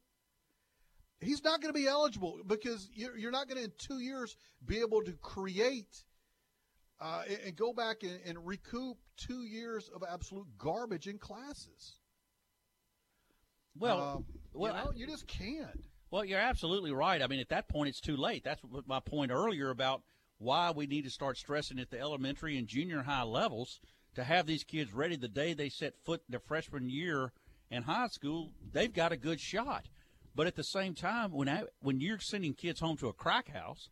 [1.23, 4.37] he's not going to be eligible because you're, you're not going to in two years
[4.67, 6.05] be able to create
[7.01, 11.97] uh, and, go back and, and recoup two years of absolute garbage in classes.
[13.79, 15.85] Well, Um, well, you, know, you just can't.
[16.11, 17.23] Well, you're absolutely right.
[17.23, 18.45] I mean, at that point, it's too late.
[18.45, 20.03] That's what my point earlier about
[20.39, 23.81] why we need to start stressing at the elementary and junior high levels
[24.15, 27.33] to have these kids ready the day they set foot their freshman year
[27.71, 28.51] in high school.
[28.73, 29.87] They've got a good shot.
[30.35, 33.49] But at the same time, when I, when you're sending kids home to a crack
[33.51, 33.91] house,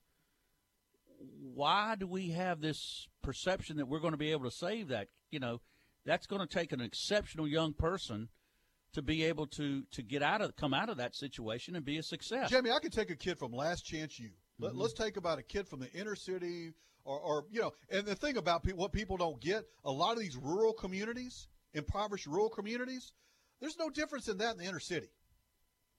[1.55, 5.09] why do we have this perception that we're going to be able to save that?
[5.31, 5.61] You know,
[6.07, 8.29] that's going to take an exceptional young person
[8.95, 11.99] to be able to to get out of come out of that situation and be
[11.99, 12.51] a success.
[12.51, 14.31] Jamie, I could take a kid from Last Chance U.
[14.59, 14.79] Let, Mhm.
[14.79, 16.73] Let's take about a kid from the inner city,
[17.05, 20.13] or, or you know, and the thing about pe- what people don't get, a lot
[20.15, 23.13] of these rural communities, impoverished rural communities,
[23.61, 25.09] there's no difference in that in the inner city.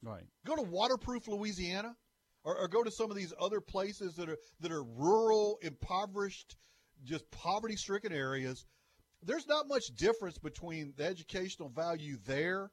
[0.04, 0.24] Right.
[0.46, 1.96] Go to Waterproof, Louisiana,
[2.44, 6.56] or, or go to some of these other places that are that are rural, impoverished,
[7.04, 8.66] just poverty-stricken areas.
[9.24, 12.72] There's not much difference between the educational value there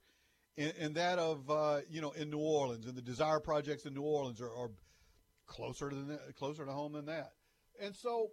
[0.58, 3.94] and, and that of uh, you know in New Orleans and the Desire projects in
[3.94, 4.70] New Orleans are, are
[5.46, 7.32] closer to closer to home than that.
[7.80, 8.30] And so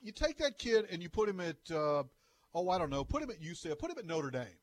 [0.00, 2.02] you take that kid and you put him at uh,
[2.54, 4.58] oh I don't know, put him at UCF, put him at Notre Dame.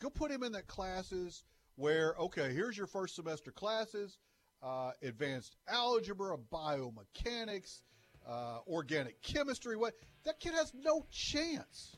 [0.00, 1.42] Go put him in that classes
[1.76, 4.18] where okay, here's your first semester classes,
[4.62, 7.82] uh, advanced algebra, biomechanics,
[8.28, 9.76] uh, organic chemistry.
[9.76, 11.96] What that kid has no chance,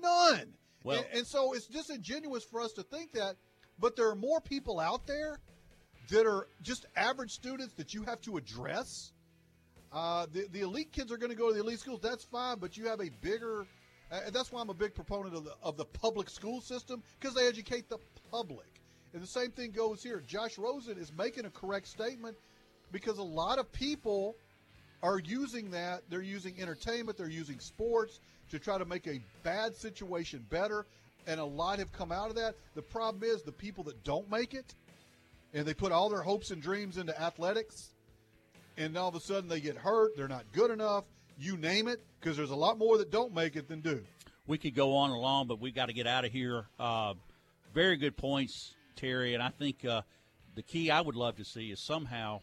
[0.00, 0.54] none.
[0.84, 3.36] Well- and, and so it's disingenuous for us to think that,
[3.78, 5.40] but there are more people out there
[6.10, 9.12] that are just average students that you have to address.
[9.92, 12.00] Uh, the, the elite kids are going to go to the elite schools.
[12.02, 13.66] That's fine, but you have a bigger.
[14.12, 17.02] Uh, and that's why I'm a big proponent of the of the public school system
[17.18, 17.98] because they educate the
[18.30, 18.66] public.
[19.12, 20.22] And the same thing goes here.
[20.26, 22.36] Josh Rosen is making a correct statement
[22.92, 24.36] because a lot of people
[25.02, 26.02] are using that.
[26.10, 27.16] They're using entertainment.
[27.16, 30.86] They're using sports to try to make a bad situation better.
[31.26, 32.54] And a lot have come out of that.
[32.74, 34.74] The problem is the people that don't make it,
[35.54, 37.90] and they put all their hopes and dreams into athletics,
[38.76, 40.16] and all of a sudden they get hurt.
[40.16, 41.04] They're not good enough.
[41.36, 44.04] You name it, because there's a lot more that don't make it than do.
[44.46, 46.66] we could go on and on, but we got to get out of here.
[46.78, 47.14] Uh,
[47.74, 50.02] very good points, Terry, and I think uh,
[50.54, 52.40] the key I would love to see is somehow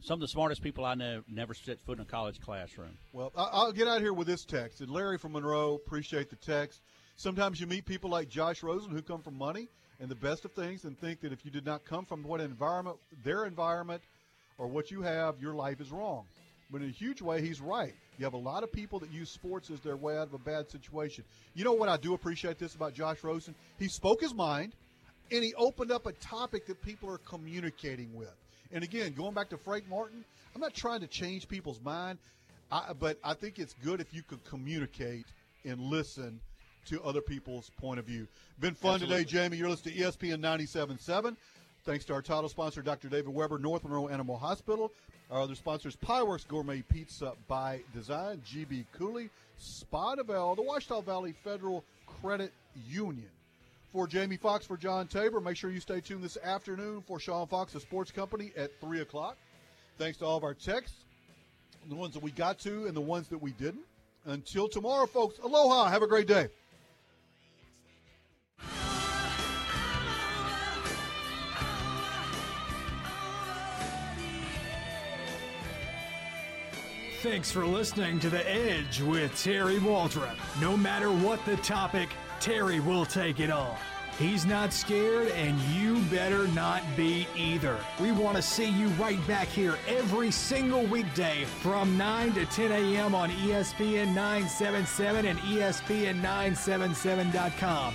[0.00, 2.98] some of the smartest people I know never set foot in a college classroom.
[3.12, 4.80] Well, I'll get out here with this text.
[4.80, 6.82] And Larry from Monroe, appreciate the text.
[7.16, 9.68] Sometimes you meet people like Josh Rosen who come from money
[10.00, 12.40] and the best of things and think that if you did not come from what
[12.40, 14.02] environment, their environment,
[14.58, 16.24] or what you have, your life is wrong.
[16.70, 17.94] But in a huge way, he's right.
[18.18, 20.38] You have a lot of people that use sports as their way out of a
[20.38, 21.24] bad situation.
[21.54, 23.54] You know what I do appreciate this about Josh Rosen?
[23.78, 24.74] He spoke his mind,
[25.30, 28.34] and he opened up a topic that people are communicating with.
[28.72, 32.18] And again, going back to Frank Martin, I'm not trying to change people's mind,
[32.70, 35.26] I, but I think it's good if you could communicate
[35.64, 36.40] and listen
[36.86, 38.26] to other people's point of view.
[38.60, 39.24] Been fun Absolutely.
[39.24, 39.56] today, Jamie.
[39.56, 41.36] You're listening to ESPN 97.7.
[41.84, 43.08] Thanks to our title sponsor, Dr.
[43.08, 44.90] David Weber, North Monroe Animal Hospital.
[45.30, 51.02] Our other sponsors, Pieworks Gourmet Pizza by Design, GB Cooley, Spa de Bell, the Ouachita
[51.04, 52.52] Valley Federal Credit
[52.88, 53.28] Union.
[53.94, 57.46] For Jamie Fox, for John Tabor, make sure you stay tuned this afternoon for Sean
[57.46, 59.36] Fox, the sports company, at 3 o'clock.
[59.98, 61.04] Thanks to all of our texts,
[61.88, 63.84] the ones that we got to and the ones that we didn't.
[64.24, 65.88] Until tomorrow, folks, aloha.
[65.88, 66.48] Have a great day.
[77.22, 80.34] Thanks for listening to The Edge with Terry Waldrop.
[80.60, 82.08] No matter what the topic,
[82.44, 83.74] Terry will take it on.
[84.18, 87.78] He's not scared, and you better not be either.
[87.98, 92.70] We want to see you right back here every single weekday from 9 to 10
[92.70, 93.14] a.m.
[93.14, 97.92] on ESPN 977 and ESPN977.com.